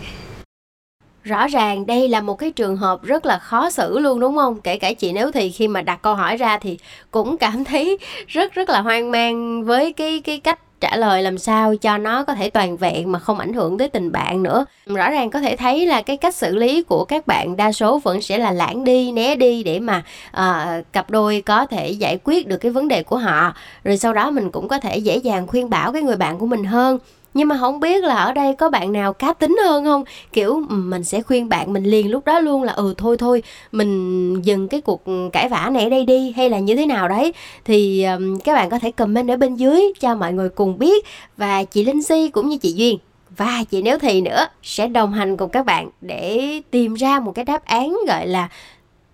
Rõ 1.24 1.47
ràng 1.47 1.86
đây 1.86 2.08
là 2.10 2.21
một 2.21 2.36
cái 2.36 2.52
trường 2.52 2.78
hợp 2.78 3.04
rất 3.04 3.26
là 3.26 3.38
khó 3.38 3.69
xử 3.69 4.00
luôn 4.00 4.19
đúng 4.19 4.36
không? 4.36 4.62
Kể 4.62 4.78
cả 4.78 4.93
chị 4.93 5.12
nếu 5.12 5.32
thì 5.32 5.50
khi 5.50 5.67
mà 5.67 5.82
đặt 5.82 6.02
câu 6.02 6.15
hỏi 6.15 6.38
ra 6.38 6.58
thì 6.58 6.78
cũng 7.12 7.38
cảm 7.38 7.63
thấy 7.69 7.97
rất 8.28 8.54
rất 8.54 8.69
là 8.69 8.82
hoang 8.82 9.12
mang 9.12 9.63
với 9.63 9.93
cái 9.93 10.19
cái 10.19 10.39
cách 10.39 10.60
trả 10.82 10.96
lời 10.96 11.24
làm 11.24 11.38
sao 11.38 11.76
cho 11.76 11.98
nó 11.98 12.24
có 12.24 12.36
thể 12.36 12.50
toàn 12.50 12.78
vẹn 12.78 13.12
mà 13.12 13.20
không 13.20 13.39
ảnh 13.39 13.54
hưởng 13.54 13.78
tới 13.78 13.88
tình 13.88 14.12
bạn 14.12 14.44
nữa. 14.44 14.65
Rõ 14.86 15.10
ràng 15.10 15.30
có 15.30 15.39
thể 15.39 15.56
thấy 15.56 15.86
là 15.88 16.02
cái 16.02 16.17
cách 16.17 16.36
xử 16.36 16.56
lý 16.56 16.84
của 16.84 17.06
các 17.06 17.28
bạn 17.28 17.58
đa 17.58 17.72
số 17.72 18.00
vẫn 18.00 18.22
sẽ 18.22 18.38
là 18.38 18.52
lãng 18.52 18.84
đi, 18.84 19.12
né 19.12 19.36
đi 19.36 19.63
để 19.63 19.80
mà 19.80 20.04
à, 20.32 20.82
cặp 20.94 21.10
đôi 21.10 21.44
có 21.46 21.65
thể 21.65 21.89
giải 21.89 22.17
quyết 22.24 22.48
được 22.48 22.58
cái 22.58 22.72
vấn 22.72 22.88
đề 22.88 23.04
của 23.04 23.17
họ. 23.17 23.54
Rồi 23.84 23.98
sau 23.98 24.13
đó 24.13 24.32
mình 24.32 24.52
cũng 24.52 24.67
có 24.67 24.80
thể 24.80 24.98
dễ 24.98 25.17
dàng 25.17 25.48
khuyên 25.48 25.70
bảo 25.70 25.94
cái 25.94 26.02
người 26.02 26.17
bạn 26.17 26.39
của 26.39 26.46
mình 26.46 26.63
hơn 26.63 27.00
nhưng 27.34 27.48
mà 27.48 27.58
không 27.58 27.80
biết 27.80 28.04
là 28.04 28.15
ở 28.15 28.34
đây 28.34 28.56
có 28.56 28.70
bạn 28.70 28.91
nào 28.91 29.13
cá 29.13 29.34
tính 29.34 29.58
hơn 29.65 29.86
không? 29.86 30.04
Kiểu 30.34 30.54
ừ, 30.70 30.76
mình 30.76 31.04
sẽ 31.04 31.22
khuyên 31.22 31.50
bạn 31.50 31.74
mình 31.74 31.84
liền 31.84 32.12
lúc 32.12 32.26
đó 32.26 32.39
luôn 32.39 32.63
là 32.63 32.74
ừ 32.74 32.94
thôi 32.98 33.17
thôi 33.17 33.44
mình 33.72 34.41
dừng 34.41 34.67
cái 34.67 34.82
cuộc 34.82 35.04
cãi 35.34 35.50
vã 35.50 35.70
này 35.74 35.84
ở 35.84 35.89
đây 35.89 36.06
đi 36.06 36.32
hay 36.32 36.50
là 36.50 36.60
như 36.60 36.76
thế 36.76 36.86
nào 36.86 37.08
đấy? 37.08 37.34
Thì 37.65 38.04
um, 38.04 38.39
các 38.39 38.54
bạn 38.54 38.70
có 38.70 38.80
thể 38.80 38.91
comment 38.91 39.30
ở 39.30 39.38
bên 39.38 39.56
dưới 39.56 39.82
cho 40.00 40.15
mọi 40.15 40.34
người 40.34 40.50
cùng 40.50 40.80
biết. 40.80 41.06
Và 41.38 41.63
chị 41.63 41.86
Linh 41.86 42.04
Si 42.04 42.30
cũng 42.30 42.50
như 42.50 42.58
chị 42.58 42.72
Duyên. 42.72 42.98
Và 43.38 43.63
chị 43.72 43.82
Nếu 43.82 44.00
Thì 44.00 44.22
nữa 44.22 44.48
sẽ 44.63 44.88
đồng 44.88 45.13
hành 45.13 45.38
cùng 45.38 45.50
các 45.50 45.65
bạn 45.65 45.89
để 46.02 46.62
tìm 46.72 46.94
ra 46.94 47.20
một 47.20 47.32
cái 47.32 47.46
đáp 47.46 47.65
án 47.65 47.98
gọi 48.08 48.28
là 48.28 48.50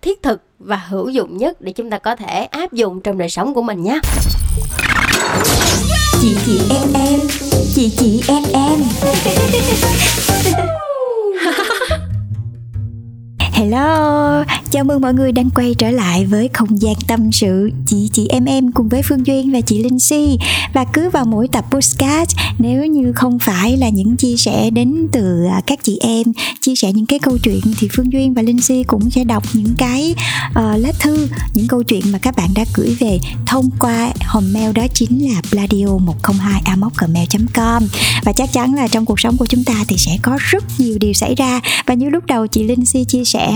thiết 0.02 0.22
thực 0.22 0.42
và 0.58 0.76
hữu 0.76 1.08
dụng 1.08 1.36
nhất 1.36 1.60
để 1.60 1.72
chúng 1.72 1.90
ta 1.90 1.98
có 1.98 2.16
thể 2.16 2.44
áp 2.44 2.72
dụng 2.72 3.00
trong 3.00 3.18
đời 3.18 3.28
sống 3.28 3.54
của 3.54 3.62
mình 3.62 3.82
nhé. 3.82 4.00
Chị 6.20 6.34
chị 6.46 6.60
em 6.70 6.92
em. 6.92 7.20
Chị 7.74 7.90
chị 7.98 8.20
em 8.28 8.42
em. 8.52 8.82
Hello, 13.58 14.44
chào 14.70 14.84
mừng 14.84 15.00
mọi 15.00 15.14
người 15.14 15.32
đang 15.32 15.50
quay 15.50 15.74
trở 15.78 15.90
lại 15.90 16.26
với 16.26 16.48
không 16.52 16.82
gian 16.82 16.94
tâm 17.08 17.32
sự. 17.32 17.70
Chị 17.86 18.10
chị 18.12 18.26
em 18.28 18.44
em 18.44 18.72
cùng 18.72 18.88
với 18.88 19.02
Phương 19.04 19.26
Duyên 19.26 19.52
và 19.52 19.60
chị 19.60 19.82
Linh 19.82 19.98
Si. 19.98 20.38
Và 20.72 20.84
cứ 20.84 21.10
vào 21.10 21.24
mỗi 21.24 21.48
tập 21.48 21.64
podcast 21.70 22.36
nếu 22.58 22.86
như 22.86 23.12
không 23.12 23.38
phải 23.38 23.76
là 23.76 23.88
những 23.88 24.16
chia 24.16 24.36
sẻ 24.36 24.70
đến 24.70 25.08
từ 25.12 25.44
à, 25.50 25.60
các 25.66 25.78
chị 25.82 25.98
em 26.00 26.26
chia 26.60 26.74
sẻ 26.74 26.92
những 26.92 27.06
cái 27.06 27.18
câu 27.18 27.38
chuyện 27.38 27.60
thì 27.78 27.88
Phương 27.96 28.12
Duyên 28.12 28.34
và 28.34 28.42
Linh 28.42 28.60
Si 28.60 28.84
cũng 28.84 29.10
sẽ 29.10 29.24
đọc 29.24 29.42
những 29.52 29.74
cái 29.78 30.14
uh, 30.50 30.56
lá 30.56 30.92
thư 31.00 31.28
những 31.54 31.68
câu 31.68 31.82
chuyện 31.82 32.12
mà 32.12 32.18
các 32.18 32.36
bạn 32.36 32.48
đã 32.54 32.64
gửi 32.74 32.96
về 33.00 33.18
thông 33.46 33.70
qua 33.78 34.10
hòm 34.20 34.52
mail 34.52 34.72
đó 34.72 34.86
chính 34.94 35.28
là 35.32 35.42
pladio 35.50 35.86
102 35.86 36.62
gmail 36.98 37.26
com. 37.54 37.82
Và 38.24 38.32
chắc 38.32 38.52
chắn 38.52 38.74
là 38.74 38.88
trong 38.88 39.04
cuộc 39.04 39.20
sống 39.20 39.36
của 39.36 39.46
chúng 39.46 39.64
ta 39.64 39.74
thì 39.88 39.96
sẽ 39.98 40.18
có 40.22 40.38
rất 40.40 40.64
nhiều 40.78 40.98
điều 41.00 41.12
xảy 41.12 41.34
ra. 41.34 41.60
Và 41.86 41.94
như 41.94 42.08
lúc 42.08 42.26
đầu 42.26 42.46
chị 42.46 42.62
Linh 42.62 42.86
Si 42.86 43.04
chia 43.04 43.24
sẻ 43.24 43.47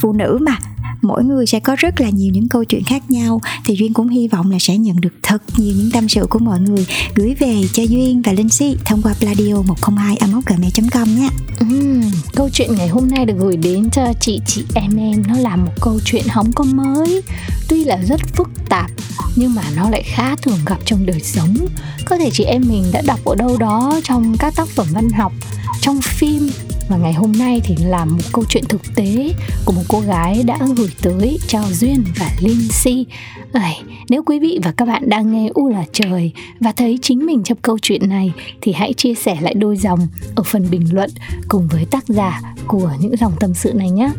phụ 0.00 0.12
nữ 0.12 0.38
mà. 0.40 0.58
Mỗi 1.02 1.24
người 1.24 1.46
sẽ 1.46 1.60
có 1.60 1.76
rất 1.78 2.00
là 2.00 2.10
nhiều 2.10 2.32
những 2.32 2.48
câu 2.48 2.64
chuyện 2.64 2.82
khác 2.84 3.10
nhau. 3.10 3.40
Thì 3.64 3.74
duyên 3.74 3.92
cũng 3.92 4.08
hy 4.08 4.28
vọng 4.28 4.50
là 4.50 4.58
sẽ 4.60 4.78
nhận 4.78 5.00
được 5.00 5.12
thật 5.22 5.42
nhiều 5.56 5.74
những 5.76 5.90
tâm 5.90 6.08
sự 6.08 6.26
của 6.30 6.38
mọi 6.38 6.60
người. 6.60 6.86
Gửi 7.14 7.34
về 7.34 7.62
cho 7.72 7.82
duyên 7.82 8.22
và 8.22 8.32
linh 8.32 8.48
si 8.48 8.76
thông 8.84 9.02
qua 9.02 9.14
pladio 9.20 9.62
102 9.66 10.16
gmail 10.46 10.72
com 10.90 11.16
nhé 11.16 11.28
uhm, 11.64 12.02
câu 12.34 12.48
chuyện 12.52 12.74
ngày 12.76 12.88
hôm 12.88 13.08
nay 13.08 13.26
được 13.26 13.34
gửi 13.38 13.56
đến 13.56 13.90
cho 13.90 14.12
chị 14.20 14.40
chị 14.46 14.64
em 14.74 14.96
em. 14.96 15.22
Nó 15.26 15.34
là 15.38 15.56
một 15.56 15.72
câu 15.80 16.00
chuyện 16.04 16.22
không 16.34 16.52
có 16.52 16.64
mới. 16.64 17.22
Tuy 17.68 17.84
là 17.84 17.96
rất 17.96 18.20
phức 18.36 18.48
tạp 18.68 18.90
nhưng 19.36 19.54
mà 19.54 19.62
nó 19.76 19.90
lại 19.90 20.02
khá 20.02 20.36
thường 20.36 20.58
gặp 20.66 20.78
trong 20.84 21.06
đời 21.06 21.20
sống. 21.20 21.56
Có 22.04 22.16
thể 22.16 22.30
chị 22.32 22.44
em 22.44 22.62
mình 22.68 22.84
đã 22.92 23.02
đọc 23.06 23.24
ở 23.24 23.34
đâu 23.34 23.56
đó 23.56 24.00
trong 24.04 24.36
các 24.38 24.54
tác 24.56 24.68
phẩm 24.68 24.86
văn 24.90 25.10
học 25.10 25.32
trong 25.80 26.00
phim 26.00 26.50
và 26.88 26.96
ngày 26.96 27.12
hôm 27.12 27.32
nay 27.32 27.60
thì 27.64 27.76
là 27.76 28.04
một 28.04 28.22
câu 28.32 28.44
chuyện 28.48 28.64
thực 28.68 28.94
tế 28.94 29.32
của 29.64 29.72
một 29.72 29.82
cô 29.88 30.00
gái 30.00 30.42
đã 30.42 30.58
gửi 30.76 30.90
tới 31.02 31.38
cho 31.46 31.62
Duyên 31.72 32.04
và 32.18 32.30
Linh 32.40 32.68
Si. 32.70 33.06
Ây, 33.52 33.74
nếu 34.08 34.22
quý 34.22 34.38
vị 34.38 34.58
và 34.62 34.72
các 34.72 34.84
bạn 34.88 35.08
đang 35.08 35.32
nghe 35.32 35.48
U 35.54 35.68
là 35.68 35.84
trời 35.92 36.32
và 36.60 36.72
thấy 36.72 36.98
chính 37.02 37.26
mình 37.26 37.42
trong 37.44 37.58
câu 37.62 37.78
chuyện 37.82 38.08
này 38.08 38.32
thì 38.60 38.72
hãy 38.72 38.92
chia 38.92 39.14
sẻ 39.14 39.36
lại 39.40 39.54
đôi 39.54 39.76
dòng 39.76 40.08
ở 40.34 40.42
phần 40.42 40.70
bình 40.70 40.94
luận 40.94 41.10
cùng 41.48 41.68
với 41.68 41.84
tác 41.90 42.04
giả 42.08 42.40
của 42.66 42.90
những 43.00 43.16
dòng 43.16 43.32
tâm 43.40 43.54
sự 43.54 43.72
này 43.72 43.90
nhé. 43.90 44.10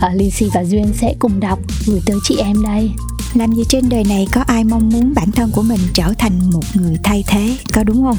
À, 0.00 0.10
Linh 0.14 0.30
Si 0.30 0.50
và 0.54 0.64
Duyên 0.64 0.92
sẽ 0.94 1.14
cùng 1.18 1.40
đọc 1.40 1.58
gửi 1.86 2.00
tới 2.06 2.16
chị 2.24 2.36
em 2.36 2.62
đây. 2.62 2.90
làm 3.34 3.52
gì 3.52 3.62
trên 3.68 3.88
đời 3.88 4.04
này 4.04 4.28
có 4.32 4.40
ai 4.46 4.64
mong 4.64 4.88
muốn 4.88 5.12
bản 5.14 5.32
thân 5.32 5.50
của 5.54 5.62
mình 5.62 5.80
trở 5.94 6.12
thành 6.18 6.50
một 6.52 6.62
người 6.74 6.96
thay 7.02 7.24
thế 7.26 7.56
có 7.72 7.84
đúng 7.84 8.02
không 8.02 8.16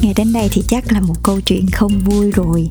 nghe 0.00 0.12
đến 0.16 0.32
đây 0.32 0.48
thì 0.52 0.62
chắc 0.68 0.92
là 0.92 1.00
một 1.00 1.14
câu 1.22 1.40
chuyện 1.40 1.66
không 1.72 2.00
vui 2.04 2.30
rồi 2.30 2.68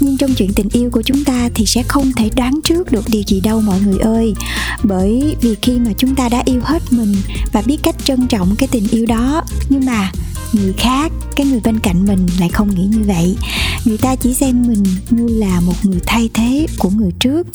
nhưng 0.00 0.16
trong 0.16 0.34
chuyện 0.34 0.52
tình 0.54 0.68
yêu 0.72 0.90
của 0.90 1.02
chúng 1.02 1.24
ta 1.24 1.48
thì 1.54 1.66
sẽ 1.66 1.82
không 1.82 2.12
thể 2.16 2.30
đoán 2.36 2.60
trước 2.64 2.92
được 2.92 3.04
điều 3.08 3.22
gì 3.26 3.40
đâu 3.40 3.60
mọi 3.60 3.80
người 3.80 3.98
ơi. 3.98 4.34
Bởi 4.82 5.36
vì 5.40 5.54
khi 5.62 5.78
mà 5.78 5.90
chúng 5.98 6.14
ta 6.14 6.28
đã 6.28 6.42
yêu 6.44 6.60
hết 6.64 6.82
mình 6.90 7.14
và 7.52 7.62
biết 7.66 7.78
cách 7.82 7.96
trân 8.04 8.26
trọng 8.26 8.56
cái 8.58 8.68
tình 8.72 8.88
yêu 8.90 9.06
đó, 9.06 9.42
nhưng 9.68 9.86
mà 9.86 10.12
người 10.52 10.72
khác, 10.72 11.12
cái 11.36 11.46
người 11.46 11.60
bên 11.64 11.78
cạnh 11.78 12.06
mình 12.06 12.26
lại 12.40 12.48
không 12.48 12.74
nghĩ 12.74 12.84
như 12.84 13.02
vậy. 13.06 13.36
Người 13.84 13.98
ta 13.98 14.16
chỉ 14.16 14.34
xem 14.34 14.64
mình 14.68 14.84
như 15.10 15.28
là 15.28 15.60
một 15.60 15.74
người 15.82 16.00
thay 16.06 16.30
thế 16.34 16.66
của 16.78 16.90
người 16.90 17.10
trước. 17.20 17.46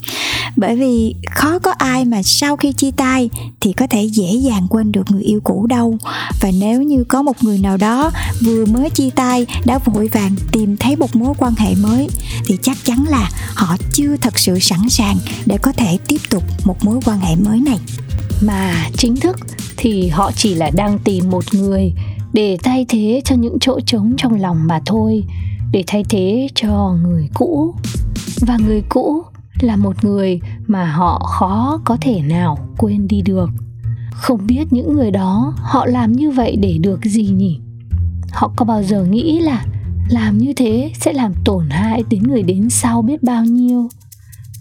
Bởi 0.55 0.75
vì 0.75 1.15
khó 1.31 1.59
có 1.59 1.71
ai 1.77 2.05
mà 2.05 2.23
sau 2.23 2.57
khi 2.57 2.73
chia 2.73 2.91
tay 2.91 3.29
thì 3.59 3.73
có 3.73 3.87
thể 3.87 4.03
dễ 4.03 4.33
dàng 4.33 4.67
quên 4.69 4.91
được 4.91 5.11
người 5.11 5.21
yêu 5.21 5.39
cũ 5.43 5.67
đâu. 5.67 5.97
Và 6.41 6.51
nếu 6.59 6.83
như 6.83 7.03
có 7.03 7.21
một 7.21 7.43
người 7.43 7.59
nào 7.59 7.77
đó 7.77 8.11
vừa 8.41 8.65
mới 8.65 8.89
chia 8.89 9.09
tay, 9.09 9.45
đã 9.65 9.77
vội 9.77 10.07
vàng 10.07 10.35
tìm 10.51 10.77
thấy 10.77 10.95
một 10.95 11.15
mối 11.15 11.33
quan 11.37 11.53
hệ 11.57 11.75
mới, 11.75 12.07
thì 12.45 12.57
chắc 12.61 12.77
chắn 12.83 13.05
là 13.09 13.29
họ 13.53 13.77
chưa 13.93 14.17
thật 14.17 14.39
sự 14.39 14.59
sẵn 14.59 14.89
sàng 14.89 15.17
để 15.45 15.57
có 15.57 15.71
thể 15.71 15.97
tiếp 16.07 16.21
tục 16.29 16.43
một 16.65 16.85
mối 16.85 16.99
quan 17.05 17.19
hệ 17.19 17.35
mới 17.35 17.59
này. 17.59 17.79
Mà 18.41 18.89
chính 18.97 19.15
thức 19.15 19.37
thì 19.77 20.07
họ 20.07 20.31
chỉ 20.35 20.55
là 20.55 20.69
đang 20.75 20.99
tìm 20.99 21.29
một 21.29 21.53
người 21.53 21.93
để 22.33 22.57
thay 22.63 22.85
thế 22.89 23.21
cho 23.25 23.35
những 23.35 23.57
chỗ 23.61 23.79
trống 23.79 24.13
trong 24.17 24.41
lòng 24.41 24.67
mà 24.67 24.81
thôi. 24.85 25.23
Để 25.71 25.83
thay 25.87 26.03
thế 26.09 26.47
cho 26.55 26.97
người 27.03 27.29
cũ. 27.33 27.75
Và 28.41 28.57
người 28.57 28.83
cũ 28.89 29.23
là 29.61 29.75
một 29.75 30.03
người 30.03 30.39
mà 30.67 30.91
họ 30.91 31.19
khó 31.19 31.81
có 31.85 31.97
thể 32.01 32.21
nào 32.21 32.57
quên 32.77 33.07
đi 33.07 33.21
được. 33.21 33.49
Không 34.11 34.47
biết 34.47 34.73
những 34.73 34.93
người 34.93 35.11
đó 35.11 35.53
họ 35.57 35.85
làm 35.85 36.11
như 36.11 36.31
vậy 36.31 36.55
để 36.55 36.77
được 36.77 36.99
gì 37.03 37.27
nhỉ? 37.27 37.59
Họ 38.31 38.51
có 38.55 38.65
bao 38.65 38.83
giờ 38.83 39.03
nghĩ 39.03 39.39
là 39.39 39.65
làm 40.09 40.37
như 40.37 40.53
thế 40.53 40.91
sẽ 40.99 41.13
làm 41.13 41.33
tổn 41.45 41.69
hại 41.69 42.03
đến 42.09 42.23
người 42.23 42.43
đến 42.43 42.69
sau 42.69 43.01
biết 43.01 43.23
bao 43.23 43.45
nhiêu? 43.45 43.89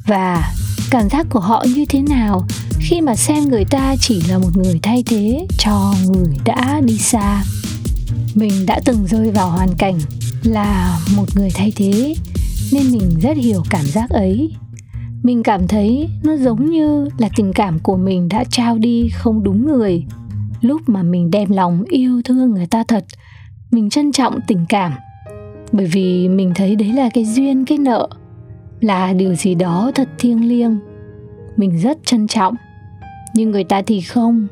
Và 0.07 0.53
cảm 0.91 1.09
giác 1.09 1.27
của 1.31 1.41
họ 1.41 1.65
như 1.75 1.85
thế 1.89 2.03
nào 2.03 2.47
khi 2.81 3.01
mà 3.01 3.17
xem 3.17 3.45
người 3.45 3.65
ta 3.65 3.95
chỉ 4.01 4.23
là 4.29 4.39
một 4.39 4.57
người 4.57 4.81
thay 4.83 5.03
thế 5.07 5.47
cho 5.59 5.95
người 6.09 6.37
đã 6.45 6.81
đi 6.85 6.99
xa. 6.99 7.43
Mình 8.35 8.67
đã 8.67 8.81
từng 8.85 9.07
rơi 9.07 9.31
vào 9.31 9.51
hoàn 9.51 9.69
cảnh 9.79 9.99
là 10.43 10.99
một 11.17 11.25
người 11.37 11.51
thay 11.55 11.73
thế, 11.77 12.15
nên 12.73 12.91
mình 12.91 13.11
rất 13.21 13.37
hiểu 13.37 13.63
cảm 13.71 13.85
giác 13.85 14.11
ấy. 14.11 14.53
Mình 15.23 15.43
cảm 15.43 15.69
thấy 15.69 16.09
nó 16.23 16.37
giống 16.37 16.71
như 16.71 17.09
là 17.19 17.29
tình 17.37 17.53
cảm 17.53 17.79
của 17.79 17.97
mình 17.97 18.29
đã 18.29 18.45
trao 18.51 18.79
đi 18.79 19.09
không 19.15 19.43
đúng 19.43 19.67
người. 19.67 20.05
Lúc 20.61 20.89
mà 20.89 21.03
mình 21.03 21.31
đem 21.31 21.51
lòng 21.51 21.85
yêu 21.89 22.23
thương 22.25 22.51
người 22.51 22.67
ta 22.67 22.85
thật, 22.89 23.05
mình 23.71 23.91
trân 23.91 24.13
trọng 24.13 24.41
tình 24.47 24.67
cảm. 24.69 24.93
Bởi 25.73 25.87
vì 25.87 26.29
mình 26.29 26.53
thấy 26.55 26.77
đấy 26.77 26.93
là 26.93 27.09
cái 27.15 27.25
duyên, 27.25 27.65
cái 27.65 27.79
nợ, 27.79 28.09
là 28.81 29.13
điều 29.13 29.35
gì 29.35 29.55
đó 29.55 29.91
thật 29.95 30.09
thiêng 30.19 30.49
liêng. 30.49 30.79
Mình 31.57 31.79
rất 31.79 31.99
trân 32.05 32.27
trọng 32.27 32.55
nhưng 33.37 33.51
người 33.51 33.65
ta 33.65 33.83
thì 33.83 34.01
không. 34.01 34.47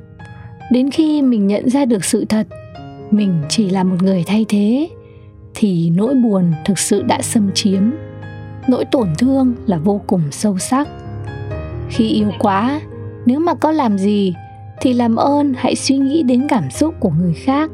Đến 0.72 0.90
khi 0.90 1.22
mình 1.22 1.46
nhận 1.46 1.70
ra 1.70 1.84
được 1.84 2.04
sự 2.04 2.24
thật, 2.24 2.46
mình 3.10 3.42
chỉ 3.48 3.70
là 3.70 3.84
một 3.84 3.96
người 4.02 4.24
thay 4.26 4.46
thế, 4.48 4.88
thì 5.54 5.90
nỗi 5.90 6.14
buồn 6.14 6.52
thực 6.64 6.78
sự 6.78 7.02
đã 7.02 7.22
xâm 7.22 7.50
chiếm. 7.54 7.82
Nỗi 8.68 8.84
tổn 8.84 9.08
thương 9.18 9.54
là 9.66 9.78
vô 9.78 10.00
cùng 10.06 10.22
sâu 10.30 10.58
sắc. 10.58 10.88
Khi 11.88 12.08
yêu 12.08 12.30
quá, 12.38 12.80
nếu 13.26 13.40
mà 13.40 13.54
có 13.54 13.70
làm 13.70 13.98
gì, 13.98 14.34
thì 14.80 14.92
làm 14.92 15.16
ơn 15.16 15.54
hãy 15.56 15.76
suy 15.76 15.96
nghĩ 15.96 16.22
đến 16.22 16.46
cảm 16.48 16.70
xúc 16.70 16.94
của 17.00 17.12
người 17.20 17.34
khác, 17.34 17.70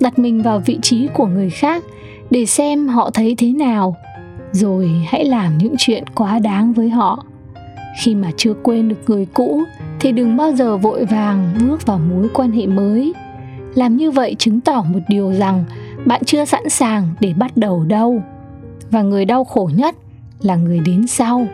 đặt 0.00 0.18
mình 0.18 0.42
vào 0.42 0.62
vị 0.66 0.78
trí 0.82 1.08
của 1.14 1.26
người 1.26 1.50
khác 1.50 1.84
để 2.30 2.46
xem 2.46 2.88
họ 2.88 3.10
thấy 3.10 3.34
thế 3.38 3.52
nào. 3.52 3.96
Rồi 4.52 4.90
hãy 5.06 5.24
làm 5.24 5.58
những 5.58 5.74
chuyện 5.78 6.04
quá 6.14 6.38
đáng 6.38 6.72
với 6.72 6.90
họ. 6.90 7.24
Khi 8.02 8.14
mà 8.14 8.30
chưa 8.36 8.54
quên 8.62 8.88
được 8.88 8.98
người 9.06 9.26
cũ 9.34 9.62
thì 10.00 10.12
đừng 10.12 10.36
bao 10.36 10.52
giờ 10.52 10.76
vội 10.76 11.04
vàng 11.04 11.54
bước 11.60 11.86
vào 11.86 11.98
mối 11.98 12.28
quan 12.34 12.52
hệ 12.52 12.66
mới. 12.66 13.12
Làm 13.74 13.96
như 13.96 14.10
vậy 14.10 14.36
chứng 14.38 14.60
tỏ 14.60 14.84
một 14.88 15.00
điều 15.08 15.32
rằng 15.32 15.64
bạn 16.04 16.22
chưa 16.24 16.44
sẵn 16.44 16.68
sàng 16.68 17.08
để 17.20 17.34
bắt 17.36 17.56
đầu 17.56 17.84
đâu 17.84 18.22
và 18.90 19.02
người 19.02 19.24
đau 19.24 19.44
khổ 19.44 19.70
nhất 19.74 19.94
là 20.40 20.56
người 20.56 20.80
đến 20.86 21.06
sau. 21.06 21.46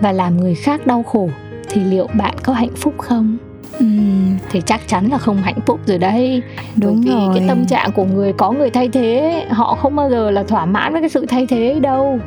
Và 0.00 0.12
làm 0.12 0.36
người 0.36 0.54
khác 0.54 0.86
đau 0.86 1.02
khổ 1.02 1.28
thì 1.68 1.84
liệu 1.84 2.06
bạn 2.18 2.34
có 2.44 2.52
hạnh 2.52 2.76
phúc 2.76 2.94
không? 2.98 3.36
Ừm, 3.78 4.36
thì 4.50 4.60
chắc 4.66 4.88
chắn 4.88 5.08
là 5.10 5.18
không 5.18 5.36
hạnh 5.36 5.58
phúc 5.66 5.80
rồi 5.86 5.98
đấy. 5.98 6.42
Đúng 6.76 7.00
Bởi 7.04 7.14
vì 7.14 7.20
rồi. 7.20 7.34
cái 7.38 7.48
tâm 7.48 7.66
trạng 7.66 7.92
của 7.92 8.04
người 8.04 8.32
có 8.32 8.52
người 8.52 8.70
thay 8.70 8.88
thế 8.88 9.44
họ 9.50 9.74
không 9.74 9.96
bao 9.96 10.10
giờ 10.10 10.30
là 10.30 10.42
thỏa 10.42 10.66
mãn 10.66 10.92
với 10.92 11.02
cái 11.02 11.08
sự 11.10 11.26
thay 11.26 11.46
thế 11.46 11.80
đâu. 11.80 12.18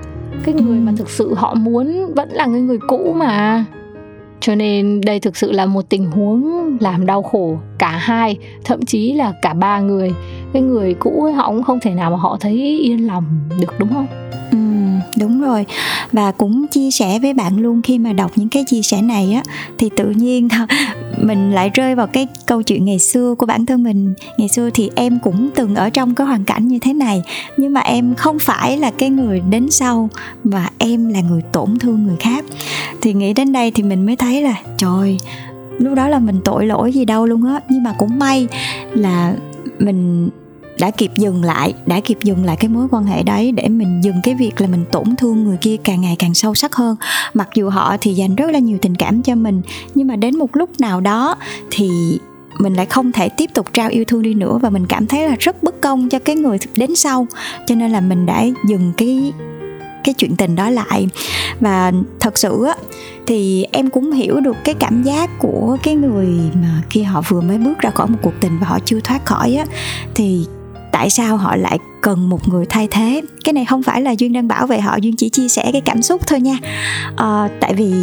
Cái 0.43 0.53
người 0.55 0.77
Ừ. 0.77 0.81
mà 0.81 0.91
thực 0.97 1.09
sự 1.09 1.33
họ 1.33 1.53
muốn 1.53 2.13
vẫn 2.15 2.29
là 2.29 2.45
người 2.45 2.61
người 2.61 2.77
cũ 2.87 3.13
mà 3.17 3.65
cho 4.39 4.55
nên 4.55 5.01
đây 5.01 5.19
thực 5.19 5.37
sự 5.37 5.51
là 5.51 5.65
một 5.65 5.89
tình 5.89 6.05
huống 6.05 6.77
làm 6.79 7.05
đau 7.05 7.23
khổ 7.23 7.57
cả 7.77 7.89
hai 7.89 8.37
thậm 8.63 8.85
chí 8.85 9.13
là 9.13 9.33
cả 9.41 9.53
ba 9.53 9.79
người. 9.79 10.11
Cái 10.53 10.61
người 10.61 10.93
cũ 10.93 11.23
ấy, 11.23 11.33
họ 11.33 11.47
cũng 11.47 11.63
không 11.63 11.79
thể 11.79 11.93
nào 11.93 12.11
mà 12.11 12.17
họ 12.17 12.37
thấy 12.39 12.79
yên 12.83 13.07
lòng 13.07 13.23
được 13.59 13.73
đúng 13.79 13.89
không? 13.89 14.07
Ừ 14.51 14.57
đúng 15.19 15.41
rồi. 15.41 15.65
Và 16.11 16.31
cũng 16.31 16.67
chia 16.67 16.91
sẻ 16.91 17.19
với 17.19 17.33
bạn 17.33 17.57
luôn, 17.57 17.81
khi 17.81 17.99
mà 17.99 18.13
đọc 18.13 18.31
những 18.35 18.49
cái 18.49 18.63
chia 18.67 18.81
sẻ 18.81 19.01
này 19.01 19.33
á, 19.33 19.43
thì 19.77 19.89
tự 19.97 20.09
nhiên 20.09 20.47
mình 21.17 21.51
lại 21.51 21.69
rơi 21.69 21.95
vào 21.95 22.07
cái 22.07 22.27
câu 22.45 22.61
chuyện 22.61 22.85
ngày 22.85 22.99
xưa 22.99 23.35
của 23.37 23.45
bản 23.45 23.65
thân 23.65 23.83
mình. 23.83 24.13
Ngày 24.37 24.47
xưa 24.47 24.69
thì 24.73 24.89
em 24.95 25.19
cũng 25.23 25.49
từng 25.55 25.75
ở 25.75 25.89
trong 25.89 26.15
cái 26.15 26.27
hoàn 26.27 26.43
cảnh 26.43 26.67
như 26.67 26.79
thế 26.79 26.93
này, 26.93 27.21
nhưng 27.57 27.73
mà 27.73 27.81
em 27.81 28.15
không 28.15 28.39
phải 28.39 28.77
là 28.77 28.91
cái 28.91 29.09
người 29.09 29.41
đến 29.49 29.71
sau, 29.71 30.09
mà 30.43 30.69
em 30.77 31.09
là 31.09 31.21
người 31.21 31.41
tổn 31.51 31.79
thương 31.79 32.03
người 32.03 32.17
khác. 32.19 32.45
Thì 33.01 33.13
nghĩ 33.13 33.33
đến 33.33 33.51
đây 33.51 33.71
thì 33.71 33.83
mình 33.83 34.05
mới 34.05 34.15
thấy 34.15 34.41
là, 34.41 34.55
trời, 34.77 35.17
lúc 35.77 35.95
đó 35.95 36.07
là 36.07 36.19
mình 36.19 36.41
tội 36.45 36.65
lỗi 36.65 36.91
gì 36.91 37.05
đâu 37.05 37.25
luôn 37.25 37.45
á. 37.45 37.59
Nhưng 37.69 37.83
mà 37.83 37.93
cũng 37.97 38.19
may 38.19 38.47
là 38.93 39.33
mình 39.79 40.29
đã 40.79 40.91
kịp 40.91 41.11
dừng 41.15 41.43
lại, 41.43 41.73
đã 41.85 41.99
kịp 41.99 42.17
dừng 42.23 42.45
lại 42.45 42.55
cái 42.55 42.69
mối 42.69 42.87
quan 42.91 43.05
hệ 43.05 43.23
đấy 43.23 43.51
để 43.51 43.67
mình 43.67 44.01
dừng 44.03 44.15
cái 44.23 44.35
việc 44.35 44.61
là 44.61 44.67
mình 44.67 44.85
tổn 44.91 45.15
thương 45.17 45.43
người 45.43 45.57
kia 45.61 45.77
càng 45.83 46.01
ngày 46.01 46.15
càng 46.19 46.33
sâu 46.33 46.55
sắc 46.55 46.75
hơn. 46.75 46.95
Mặc 47.33 47.49
dù 47.55 47.69
họ 47.69 47.97
thì 48.01 48.13
dành 48.13 48.35
rất 48.35 48.51
là 48.51 48.59
nhiều 48.59 48.77
tình 48.81 48.95
cảm 48.95 49.21
cho 49.21 49.35
mình, 49.35 49.61
nhưng 49.95 50.07
mà 50.07 50.15
đến 50.15 50.37
một 50.37 50.49
lúc 50.53 50.69
nào 50.79 51.01
đó 51.01 51.35
thì 51.71 51.89
mình 52.59 52.73
lại 52.73 52.85
không 52.85 53.11
thể 53.11 53.29
tiếp 53.29 53.49
tục 53.53 53.67
trao 53.73 53.89
yêu 53.89 54.03
thương 54.07 54.21
đi 54.21 54.33
nữa 54.33 54.59
và 54.61 54.69
mình 54.69 54.85
cảm 54.85 55.07
thấy 55.07 55.27
là 55.27 55.35
rất 55.39 55.63
bất 55.63 55.81
công 55.81 56.09
cho 56.09 56.19
cái 56.19 56.35
người 56.35 56.57
đến 56.75 56.95
sau. 56.95 57.27
Cho 57.67 57.75
nên 57.75 57.91
là 57.91 58.01
mình 58.01 58.25
đã 58.25 58.45
dừng 58.67 58.93
cái 58.97 59.33
cái 60.03 60.13
chuyện 60.13 60.35
tình 60.35 60.55
đó 60.55 60.69
lại. 60.69 61.07
Và 61.59 61.91
thật 62.19 62.37
sự 62.37 62.65
á, 62.65 62.75
thì 63.25 63.65
em 63.71 63.89
cũng 63.89 64.11
hiểu 64.11 64.39
được 64.39 64.55
cái 64.63 64.75
cảm 64.79 65.03
giác 65.03 65.39
của 65.39 65.77
cái 65.83 65.95
người 65.95 66.27
mà 66.53 66.81
khi 66.89 67.03
họ 67.03 67.21
vừa 67.27 67.41
mới 67.41 67.57
bước 67.57 67.79
ra 67.79 67.89
khỏi 67.89 68.07
một 68.07 68.17
cuộc 68.21 68.33
tình 68.39 68.59
và 68.59 68.67
họ 68.67 68.79
chưa 68.85 68.99
thoát 68.99 69.25
khỏi 69.25 69.55
á, 69.55 69.65
thì 70.15 70.45
tại 70.91 71.09
sao 71.09 71.37
họ 71.37 71.55
lại 71.55 71.79
cần 72.01 72.29
một 72.29 72.47
người 72.47 72.65
thay 72.69 72.87
thế? 72.91 73.21
Cái 73.43 73.53
này 73.53 73.65
không 73.65 73.83
phải 73.83 74.01
là 74.01 74.11
duyên 74.11 74.33
đang 74.33 74.47
bảo 74.47 74.67
vệ 74.67 74.79
họ 74.79 74.97
duyên 74.97 75.15
chỉ 75.15 75.29
chia 75.29 75.47
sẻ 75.47 75.69
cái 75.71 75.81
cảm 75.81 76.01
xúc 76.01 76.27
thôi 76.27 76.41
nha. 76.41 76.57
À, 77.15 77.49
tại 77.59 77.73
vì 77.73 77.93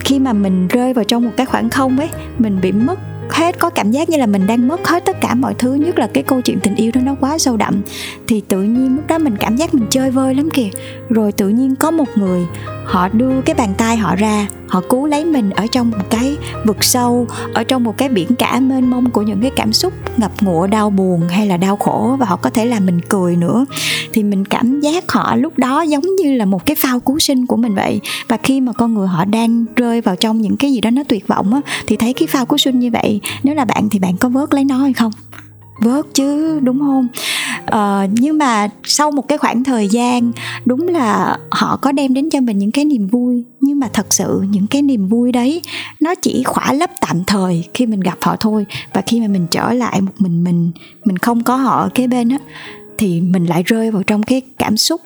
khi 0.00 0.18
mà 0.18 0.32
mình 0.32 0.68
rơi 0.68 0.94
vào 0.94 1.04
trong 1.04 1.24
một 1.24 1.30
cái 1.36 1.46
khoảng 1.46 1.70
không 1.70 1.98
ấy 1.98 2.08
mình 2.38 2.58
bị 2.62 2.72
mất 2.72 2.98
hết 3.30 3.58
có 3.58 3.70
cảm 3.70 3.90
giác 3.90 4.08
như 4.08 4.16
là 4.16 4.26
mình 4.26 4.46
đang 4.46 4.68
mất 4.68 4.88
hết 4.88 5.04
tất 5.04 5.20
cả 5.20 5.34
mọi 5.34 5.54
thứ 5.54 5.74
nhất 5.74 5.98
là 5.98 6.06
cái 6.06 6.22
câu 6.22 6.40
chuyện 6.40 6.60
tình 6.60 6.74
yêu 6.74 6.90
đó 6.94 7.00
nó 7.00 7.14
quá 7.20 7.38
sâu 7.38 7.56
đậm. 7.56 7.80
Thì 8.26 8.40
tự 8.40 8.62
nhiên 8.62 8.96
lúc 8.96 9.06
đó 9.06 9.18
mình 9.18 9.36
cảm 9.36 9.56
giác 9.56 9.74
mình 9.74 9.86
chơi 9.90 10.10
vơi 10.10 10.34
lắm 10.34 10.50
kìa. 10.50 10.68
Rồi 11.08 11.32
tự 11.32 11.48
nhiên 11.48 11.76
có 11.76 11.90
một 11.90 12.08
người 12.16 12.46
họ 12.88 13.08
đưa 13.08 13.40
cái 13.40 13.54
bàn 13.54 13.74
tay 13.78 13.96
họ 13.96 14.16
ra, 14.16 14.46
họ 14.68 14.82
cứu 14.88 15.06
lấy 15.06 15.24
mình 15.24 15.50
ở 15.50 15.66
trong 15.72 15.90
một 15.90 16.10
cái 16.10 16.36
vực 16.66 16.84
sâu, 16.84 17.26
ở 17.54 17.64
trong 17.64 17.84
một 17.84 17.98
cái 17.98 18.08
biển 18.08 18.28
cả 18.38 18.60
mênh 18.60 18.90
mông 18.90 19.10
của 19.10 19.22
những 19.22 19.40
cái 19.40 19.50
cảm 19.56 19.72
xúc 19.72 19.92
ngập 20.16 20.32
ngụa, 20.40 20.66
đau 20.66 20.90
buồn 20.90 21.28
hay 21.28 21.46
là 21.46 21.56
đau 21.56 21.76
khổ 21.76 22.16
và 22.20 22.26
họ 22.26 22.36
có 22.36 22.50
thể 22.50 22.64
làm 22.64 22.86
mình 22.86 23.00
cười 23.08 23.36
nữa. 23.36 23.66
Thì 24.12 24.22
mình 24.22 24.44
cảm 24.44 24.80
giác 24.80 25.12
họ 25.12 25.36
lúc 25.36 25.58
đó 25.58 25.82
giống 25.82 26.04
như 26.22 26.34
là 26.34 26.44
một 26.44 26.66
cái 26.66 26.76
phao 26.76 27.00
cứu 27.00 27.18
sinh 27.18 27.46
của 27.46 27.56
mình 27.56 27.74
vậy. 27.74 28.00
Và 28.28 28.36
khi 28.42 28.60
mà 28.60 28.72
con 28.72 28.94
người 28.94 29.08
họ 29.08 29.24
đang 29.24 29.64
rơi 29.76 30.00
vào 30.00 30.16
trong 30.16 30.40
những 30.40 30.56
cái 30.56 30.72
gì 30.72 30.80
đó 30.80 30.90
nó 30.90 31.02
tuyệt 31.08 31.28
vọng 31.28 31.54
á, 31.54 31.60
thì 31.86 31.96
thấy 31.96 32.12
cái 32.12 32.26
phao 32.26 32.46
cứu 32.46 32.58
sinh 32.58 32.78
như 32.78 32.90
vậy, 32.90 33.20
nếu 33.42 33.54
là 33.54 33.64
bạn 33.64 33.88
thì 33.90 33.98
bạn 33.98 34.16
có 34.16 34.28
vớt 34.28 34.54
lấy 34.54 34.64
nó 34.64 34.78
hay 34.78 34.92
không? 34.92 35.12
Vớt 35.80 36.06
chứ, 36.14 36.60
đúng 36.60 36.78
không? 36.78 37.08
Ờ, 37.70 38.06
nhưng 38.12 38.38
mà 38.38 38.68
sau 38.84 39.10
một 39.10 39.28
cái 39.28 39.38
khoảng 39.38 39.64
thời 39.64 39.88
gian 39.88 40.32
đúng 40.64 40.88
là 40.88 41.38
họ 41.50 41.76
có 41.76 41.92
đem 41.92 42.14
đến 42.14 42.30
cho 42.30 42.40
mình 42.40 42.58
những 42.58 42.72
cái 42.72 42.84
niềm 42.84 43.06
vui. 43.06 43.44
Nhưng 43.60 43.80
mà 43.80 43.88
thật 43.92 44.06
sự 44.10 44.42
những 44.50 44.66
cái 44.66 44.82
niềm 44.82 45.08
vui 45.08 45.32
đấy 45.32 45.62
nó 46.00 46.14
chỉ 46.14 46.42
khỏa 46.42 46.72
lấp 46.72 46.90
tạm 47.00 47.24
thời 47.24 47.64
khi 47.74 47.86
mình 47.86 48.00
gặp 48.00 48.18
họ 48.20 48.36
thôi. 48.40 48.66
Và 48.92 49.02
khi 49.06 49.20
mà 49.20 49.26
mình 49.26 49.46
trở 49.50 49.72
lại 49.72 50.00
một 50.00 50.12
mình 50.18 50.44
mình 50.44 50.72
mình 51.04 51.18
không 51.18 51.42
có 51.42 51.56
họ 51.56 51.82
ở 51.82 51.88
kế 51.94 52.06
bên 52.06 52.28
á 52.28 52.38
thì 52.98 53.20
mình 53.20 53.46
lại 53.46 53.62
rơi 53.62 53.90
vào 53.90 54.02
trong 54.02 54.22
cái 54.22 54.42
cảm 54.58 54.76
xúc 54.76 55.00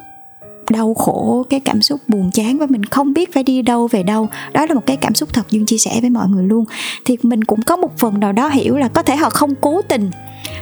đau 0.71 0.95
khổ 0.95 1.47
cái 1.51 1.61
cảm 1.61 1.83
xúc 1.83 2.01
buồn 2.09 2.31
chán 2.31 2.59
và 2.59 2.67
mình 2.71 2.85
không 2.85 3.13
biết 3.13 3.35
phải 3.35 3.43
đi 3.43 3.63
đâu 3.63 3.89
về 3.91 4.03
đâu. 4.03 4.29
Đó 4.53 4.67
là 4.67 4.75
một 4.75 4.87
cái 4.87 4.97
cảm 4.97 5.15
xúc 5.15 5.29
thật 5.33 5.51
dương 5.51 5.67
chia 5.67 5.79
sẻ 5.79 5.99
với 6.01 6.11
mọi 6.11 6.29
người 6.29 6.45
luôn. 6.45 6.65
Thì 7.05 7.17
mình 7.23 7.45
cũng 7.45 7.63
có 7.63 7.77
một 7.77 7.99
phần 7.99 8.21
nào 8.21 8.33
đó 8.33 8.49
hiểu 8.49 8.77
là 8.77 8.89
có 8.89 9.03
thể 9.03 9.17
họ 9.17 9.31
không 9.31 9.55
cố 9.61 9.83
tình 9.83 10.11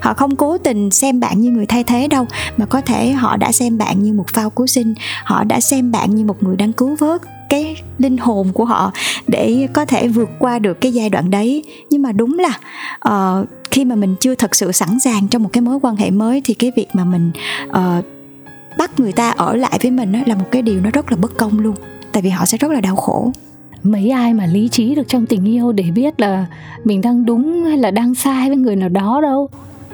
họ 0.00 0.14
không 0.14 0.36
cố 0.36 0.58
tình 0.58 0.90
xem 0.90 1.20
bạn 1.20 1.40
như 1.40 1.50
người 1.50 1.66
thay 1.66 1.84
thế 1.84 2.08
đâu 2.08 2.26
mà 2.56 2.66
có 2.66 2.80
thể 2.80 3.12
họ 3.12 3.36
đã 3.36 3.52
xem 3.52 3.78
bạn 3.78 4.02
như 4.02 4.12
một 4.12 4.28
phao 4.28 4.50
cứu 4.50 4.66
sinh. 4.66 4.94
Họ 5.24 5.44
đã 5.44 5.60
xem 5.60 5.92
bạn 5.92 6.14
như 6.14 6.24
một 6.24 6.42
người 6.42 6.56
đang 6.56 6.72
cứu 6.72 6.96
vớt 6.98 7.22
cái 7.48 7.76
linh 7.98 8.16
hồn 8.16 8.52
của 8.52 8.64
họ 8.64 8.92
để 9.26 9.68
có 9.72 9.84
thể 9.84 10.08
vượt 10.08 10.30
qua 10.38 10.58
được 10.58 10.80
cái 10.80 10.92
giai 10.92 11.10
đoạn 11.10 11.30
đấy. 11.30 11.64
Nhưng 11.90 12.02
mà 12.02 12.12
đúng 12.12 12.38
là 12.38 12.58
uh, 13.08 13.48
khi 13.70 13.84
mà 13.84 13.94
mình 13.94 14.16
chưa 14.20 14.34
thật 14.34 14.54
sự 14.54 14.72
sẵn 14.72 15.00
sàng 15.00 15.28
trong 15.28 15.42
một 15.42 15.50
cái 15.52 15.62
mối 15.62 15.78
quan 15.82 15.96
hệ 15.96 16.10
mới 16.10 16.40
thì 16.44 16.54
cái 16.54 16.72
việc 16.76 16.86
mà 16.92 17.04
mình 17.04 17.30
uh, 17.68 18.04
bắt 18.78 19.00
người 19.00 19.12
ta 19.12 19.30
ở 19.30 19.56
lại 19.56 19.78
với 19.82 19.90
mình 19.90 20.12
là 20.26 20.34
một 20.34 20.44
cái 20.50 20.62
điều 20.62 20.80
nó 20.80 20.90
rất 20.90 21.10
là 21.10 21.16
bất 21.16 21.36
công 21.36 21.58
luôn 21.58 21.74
tại 22.12 22.22
vì 22.22 22.30
họ 22.30 22.46
sẽ 22.46 22.58
rất 22.58 22.70
là 22.70 22.80
đau 22.80 22.96
khổ. 22.96 23.32
Mấy 23.82 24.10
ai 24.10 24.34
mà 24.34 24.46
lý 24.46 24.68
trí 24.68 24.94
được 24.94 25.08
trong 25.08 25.26
tình 25.26 25.44
yêu 25.44 25.72
để 25.72 25.84
biết 25.94 26.20
là 26.20 26.46
mình 26.84 27.00
đang 27.00 27.26
đúng 27.26 27.64
hay 27.64 27.76
là 27.76 27.90
đang 27.90 28.14
sai 28.14 28.48
với 28.48 28.56
người 28.56 28.76
nào 28.76 28.88
đó 28.88 29.20
đâu 29.22 29.48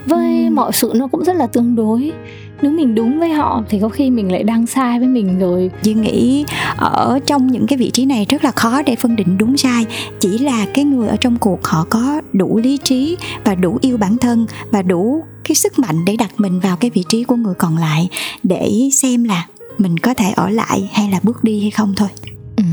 với 0.07 0.51
mọi 0.51 0.73
sự 0.73 0.93
nó 0.95 1.07
cũng 1.07 1.25
rất 1.25 1.37
là 1.37 1.47
tương 1.47 1.77
đối. 1.77 2.13
Nếu 2.63 2.73
mình 2.73 2.95
đúng 2.95 3.19
với 3.19 3.31
họ 3.31 3.63
thì 3.69 3.79
có 3.81 3.89
khi 3.89 4.11
mình 4.11 4.33
lại 4.33 4.43
đang 4.43 4.67
sai 4.67 4.99
với 4.99 5.09
mình 5.09 5.39
rồi. 5.39 5.71
Duy 5.83 5.95
nghĩ 5.95 6.45
ở 6.77 7.19
trong 7.27 7.47
những 7.47 7.67
cái 7.67 7.79
vị 7.79 7.91
trí 7.91 8.05
này 8.07 8.27
rất 8.29 8.45
là 8.45 8.51
khó 8.51 8.83
để 8.83 8.97
phân 8.97 9.17
định 9.17 9.39
đúng 9.39 9.57
sai. 9.57 9.87
Chỉ 10.21 10.39
là 10.39 10.67
cái 10.75 10.85
người 10.85 11.09
ở 11.09 11.17
trong 11.17 11.39
cuộc 11.39 11.65
họ 11.65 11.87
có 11.91 12.21
đủ 12.33 12.59
lý 12.59 12.79
trí 12.85 13.17
và 13.45 13.55
đủ 13.55 13.79
yêu 13.81 13.97
bản 13.97 14.19
thân 14.19 14.47
Và 14.71 14.83
đủ 14.83 15.25
cái 15.45 15.55
sức 15.55 15.79
mạnh 15.79 16.05
để 16.05 16.17
đặt 16.17 16.31
mình 16.39 16.61
vào 16.61 16.77
cái 16.77 16.91
vị 16.91 17.05
trí 17.09 17.25
của 17.25 17.37
người 17.37 17.55
còn 17.55 17.77
lại 17.77 18.09
Để 18.43 18.89
xem 18.93 19.25
là 19.25 19.47
mình 19.79 19.99
có 19.99 20.15
thể 20.15 20.31
ở 20.31 20.51
lại 20.51 20.91
hay 20.93 21.11
là 21.11 21.21
bước 21.23 21.45
đi 21.45 21.61
hay 21.61 21.71
không 21.71 21.95
thôi. 21.97 22.09
Ừ, 22.57 22.65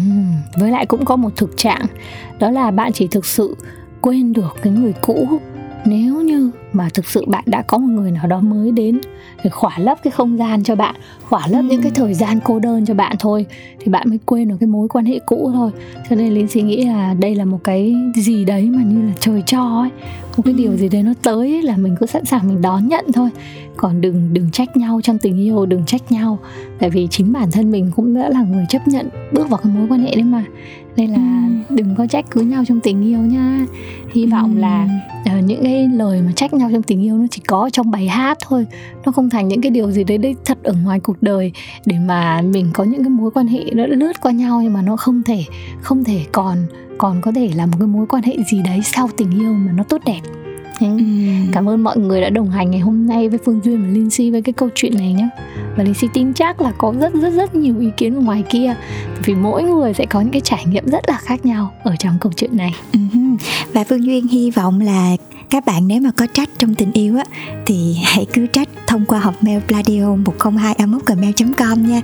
Với 0.60 0.72
lại 0.72 0.86
cũng 0.86 1.06
có 1.06 1.16
một 1.16 1.30
thực 1.36 1.58
trạng 1.58 1.86
Đó 2.40 2.50
là 2.50 2.72
bạn 2.72 2.92
chỉ 2.94 3.08
thực 3.08 3.26
sự 3.26 3.56
quên 4.02 4.34
được 4.34 4.56
cái 4.62 4.74
người 4.74 4.94
cũ 5.02 5.40
nếu 5.86 6.22
như 6.22 6.52
mà 6.74 6.90
thực 6.94 7.06
sự 7.06 7.26
bạn 7.28 7.44
đã 7.48 7.62
có 7.62 7.78
một 7.78 7.88
người 7.88 8.12
nào 8.12 8.28
đó 8.28 8.40
mới 8.40 8.72
đến 8.72 9.00
để 9.44 9.50
khỏa 9.50 9.80
lấp 9.80 9.98
cái 10.04 10.12
không 10.12 10.38
gian 10.38 10.64
cho 10.64 10.76
bạn 10.76 10.96
khỏa 11.30 11.48
lấp 11.48 11.62
ừ. 11.62 11.68
những 11.70 11.82
cái 11.82 11.92
thời 11.96 12.14
gian 12.14 12.40
cô 12.44 12.60
đơn 12.60 12.86
cho 12.86 12.94
bạn 12.94 13.16
thôi 13.20 13.46
thì 13.80 13.92
bạn 13.92 14.10
mới 14.10 14.20
quên 14.26 14.48
được 14.48 14.56
cái 14.60 14.68
mối 14.68 14.88
quan 14.88 15.06
hệ 15.06 15.20
cũ 15.26 15.52
thôi 15.54 15.72
cho 16.10 16.16
nên 16.16 16.34
linh 16.34 16.48
suy 16.48 16.62
nghĩ 16.62 16.86
là 16.86 17.16
đây 17.20 17.36
là 17.36 17.46
một 17.46 17.60
cái 17.64 17.96
gì 18.16 18.46
đấy 18.46 18.70
mà 18.70 18.84
như 18.84 19.08
là 19.08 19.14
trời 19.20 19.44
cho 19.46 19.80
ấy 19.80 19.90
một 20.38 20.44
cái 20.46 20.54
điều 20.54 20.76
gì 20.76 20.90
đấy 20.90 21.04
nó 21.04 21.14
tới 21.22 21.52
ấy, 21.52 21.62
là 21.62 21.78
mình 21.78 21.96
cứ 22.00 22.06
sẵn 22.06 22.26
sàng 22.26 22.48
mình 22.48 22.62
đón 22.62 22.88
nhận 22.88 23.06
thôi. 23.14 23.30
Còn 23.78 24.02
đừng 24.02 24.34
đừng 24.34 24.52
trách 24.52 24.78
nhau 24.78 25.02
trong 25.04 25.18
tình 25.18 25.40
yêu 25.40 25.66
đừng 25.66 25.86
trách 25.86 26.12
nhau. 26.12 26.40
Tại 26.80 26.90
vì 26.90 27.08
chính 27.12 27.34
bản 27.34 27.52
thân 27.52 27.72
mình 27.72 27.92
cũng 27.96 28.14
đã 28.14 28.30
là 28.30 28.42
người 28.42 28.66
chấp 28.70 28.88
nhận 28.88 29.10
bước 29.34 29.50
vào 29.50 29.60
cái 29.64 29.74
mối 29.74 29.88
quan 29.90 30.02
hệ 30.02 30.16
đấy 30.16 30.24
mà. 30.24 30.46
Nên 30.96 31.12
là 31.12 31.48
ừ. 31.70 31.76
đừng 31.76 31.96
có 31.96 32.08
trách 32.08 32.26
cứ 32.32 32.42
nhau 32.42 32.64
trong 32.68 32.80
tình 32.80 33.08
yêu 33.08 33.20
nha. 33.20 33.66
Hy 34.12 34.26
vọng 34.26 34.56
ừ. 34.56 34.60
là 34.60 34.90
uh, 35.38 35.44
những 35.44 35.64
cái 35.64 35.88
lời 35.88 36.22
mà 36.22 36.32
trách 36.36 36.54
nhau 36.54 36.70
trong 36.72 36.84
tình 36.84 37.04
yêu 37.04 37.18
nó 37.18 37.26
chỉ 37.32 37.42
có 37.48 37.70
trong 37.74 37.92
bài 37.92 38.08
hát 38.08 38.38
thôi. 38.42 38.66
Nó 39.06 39.12
không 39.12 39.30
thành 39.30 39.48
những 39.48 39.62
cái 39.62 39.72
điều 39.72 39.92
gì 39.92 40.04
đấy 40.04 40.18
đấy 40.18 40.36
thật 40.46 40.58
ở 40.64 40.74
ngoài 40.84 41.00
cuộc 41.00 41.18
đời 41.22 41.52
để 41.86 41.96
mà 42.00 42.42
mình 42.42 42.70
có 42.74 42.84
những 42.84 43.04
cái 43.04 43.10
mối 43.10 43.32
quan 43.32 43.48
hệ 43.48 43.64
nó 43.74 43.86
lướt 43.86 44.22
qua 44.22 44.32
nhau 44.32 44.62
nhưng 44.64 44.74
mà 44.74 44.82
nó 44.82 44.96
không 44.96 45.24
thể 45.24 45.44
không 45.82 46.04
thể 46.04 46.26
còn 46.32 46.58
còn 46.98 47.22
có 47.22 47.32
thể 47.32 47.52
là 47.56 47.66
một 47.66 47.78
cái 47.80 47.88
mối 47.88 48.06
quan 48.08 48.24
hệ 48.24 48.36
gì 48.52 48.62
đấy 48.66 48.82
sau 48.84 49.10
tình 49.18 49.40
yêu 49.40 49.54
mà 49.54 49.72
nó 49.72 49.84
tốt 49.84 50.02
đẹp. 50.06 50.22
Ừ. 50.80 50.88
Cảm 51.52 51.70
ơn 51.70 51.84
mọi 51.84 51.98
người 51.98 52.22
đã 52.22 52.30
đồng 52.30 52.50
hành 52.50 52.72
ngày 52.72 52.80
hôm 52.80 53.08
nay 53.08 53.30
với 53.30 53.40
Phương 53.46 53.60
Duyên 53.64 53.82
và 53.82 53.88
Linh 53.88 54.10
Si 54.10 54.32
với 54.32 54.42
cái 54.42 54.54
câu 54.54 54.70
chuyện 54.76 54.96
này 54.96 55.14
nhé 55.14 55.30
Và 55.78 55.84
Linh 55.84 55.94
Si 55.94 56.08
tin 56.14 56.34
chắc 56.34 56.62
là 56.62 56.72
có 56.78 56.94
rất 57.00 57.14
rất 57.14 57.30
rất 57.30 57.56
nhiều 57.56 57.80
ý 57.80 57.90
kiến 57.98 58.16
ở 58.16 58.22
ngoài 58.22 58.44
kia. 58.50 58.76
Vì 59.26 59.36
mỗi 59.36 59.64
người 59.64 59.94
sẽ 59.94 60.06
có 60.06 60.22
những 60.22 60.32
cái 60.32 60.42
trải 60.42 60.66
nghiệm 60.66 60.86
rất 60.86 61.10
là 61.10 61.18
khác 61.18 61.46
nhau 61.46 61.72
ở 61.84 61.96
trong 62.00 62.18
câu 62.22 62.32
chuyện 62.36 62.58
này. 62.58 62.76
Ừ. 62.94 63.00
Và 63.74 63.84
Phương 63.84 64.06
Duyên 64.06 64.28
hy 64.28 64.52
vọng 64.52 64.82
là 64.82 65.16
các 65.54 65.66
bạn 65.66 65.88
nếu 65.88 66.02
mà 66.02 66.12
có 66.18 66.26
trách 66.34 66.50
trong 66.58 66.76
tình 66.76 66.92
yêu 66.94 67.18
á 67.18 67.24
thì 67.66 67.96
hãy 68.04 68.26
cứ 68.34 68.48
trách 68.48 68.70
thông 68.88 69.06
qua 69.06 69.20
hộp 69.20 69.44
mail 69.44 69.60
pladio 69.60 70.16
102 70.16 70.76
gmail 71.06 71.34
com 71.58 71.88
nha. 71.88 72.02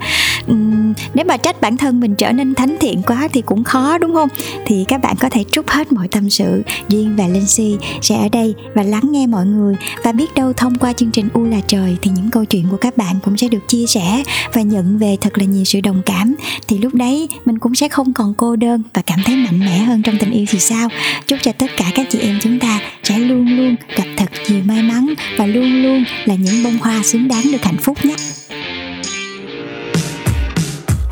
Uhm, 0.52 0.94
nếu 1.14 1.26
mà 1.26 1.38
trách 1.38 1.62
bản 1.62 1.78
thân 1.78 2.00
mình 2.00 2.16
trở 2.16 2.32
nên 2.32 2.56
thánh 2.56 2.78
thiện 2.80 3.02
quá 3.02 3.28
thì 3.34 3.42
cũng 3.42 3.64
khó 3.64 3.98
đúng 3.98 4.14
không? 4.14 4.30
Thì 4.66 4.86
các 4.88 5.02
bạn 5.02 5.16
có 5.20 5.30
thể 5.30 5.44
trút 5.52 5.70
hết 5.70 5.92
mọi 5.92 6.08
tâm 6.08 6.30
sự 6.30 6.64
duyên 6.90 7.16
và 7.16 7.28
linh 7.28 7.48
si 7.48 7.78
sẽ 8.02 8.16
ở 8.16 8.30
đây 8.30 8.56
và 8.74 8.84
lắng 8.84 9.04
nghe 9.12 9.28
mọi 9.28 9.46
người. 9.46 9.76
Và 10.04 10.12
biết 10.12 10.34
đâu 10.36 10.54
thông 10.54 10.78
qua 10.78 10.94
chương 10.94 11.12
trình 11.12 11.30
u 11.34 11.44
là 11.44 11.60
trời 11.68 11.98
thì 12.02 12.12
những 12.16 12.30
câu 12.30 12.46
chuyện 12.46 12.66
của 12.72 12.78
các 12.78 12.98
bạn 12.98 13.16
cũng 13.26 13.38
sẽ 13.38 13.48
được 13.48 13.68
chia 13.68 13.86
sẻ 13.88 14.24
và 14.54 14.62
nhận 14.62 14.98
về 14.98 15.18
thật 15.22 15.38
là 15.38 15.46
nhiều 15.46 15.64
sự 15.64 15.82
đồng 15.82 16.02
cảm. 16.06 16.36
Thì 16.68 16.78
lúc 16.78 16.94
đấy 16.94 17.30
mình 17.46 17.60
cũng 17.60 17.76
sẽ 17.76 17.90
không 17.90 18.14
còn 18.14 18.34
cô 18.34 18.56
đơn 18.56 18.84
và 18.94 19.02
cảm 19.02 19.20
thấy 19.26 19.36
mạnh 19.36 19.60
mẽ 19.60 19.78
hơn 19.78 20.02
trong 20.02 20.16
tình 20.20 20.32
yêu 20.32 20.46
thì 20.50 20.60
sao? 20.60 20.90
Chúc 21.28 21.40
cho 21.42 21.52
tất 21.52 21.68
cả 21.78 21.86
các 21.96 22.08
chị 22.10 22.20
em 22.20 22.40
chúng 22.42 22.60
ta 22.60 22.80
sẽ 23.10 23.20
luôn 23.20 23.58
luôn 23.58 23.76
gặp 23.96 24.04
thật 24.18 24.30
nhiều 24.48 24.62
may 24.66 24.82
mắn 24.82 25.14
và 25.38 25.46
luôn 25.46 25.84
luôn 25.84 26.04
là 26.26 26.36
những 26.36 26.64
bông 26.64 26.78
hoa 26.78 27.04
xứng 27.04 27.28
đáng 27.28 27.44
được 27.52 27.64
hạnh 27.64 27.78
phúc 27.78 28.06
nhé. 28.06 28.16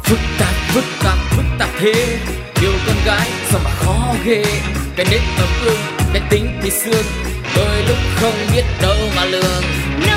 Phức 0.03 0.19
tạp 0.39 0.53
phức 0.73 0.83
tạp 1.03 1.17
phức 1.29 1.45
tạp 1.59 1.69
thế. 1.79 2.17
Yêu 2.61 2.71
con 2.87 2.95
gái 3.05 3.29
sao 3.49 3.61
mà 3.63 3.69
khó 3.69 4.15
ghê. 4.25 4.43
Cái 4.95 5.05
nết 5.11 5.21
ấm 5.37 5.49
ương 5.65 5.79
cái 6.13 6.21
tính 6.29 6.47
thì 6.63 6.69
xương 6.69 7.05
đôi 7.55 7.83
lúc 7.87 7.97
không 8.15 8.35
biết 8.53 8.63
đâu 8.81 8.97
mà 9.15 9.25
lường. 9.25 9.63
Nó 10.07 10.16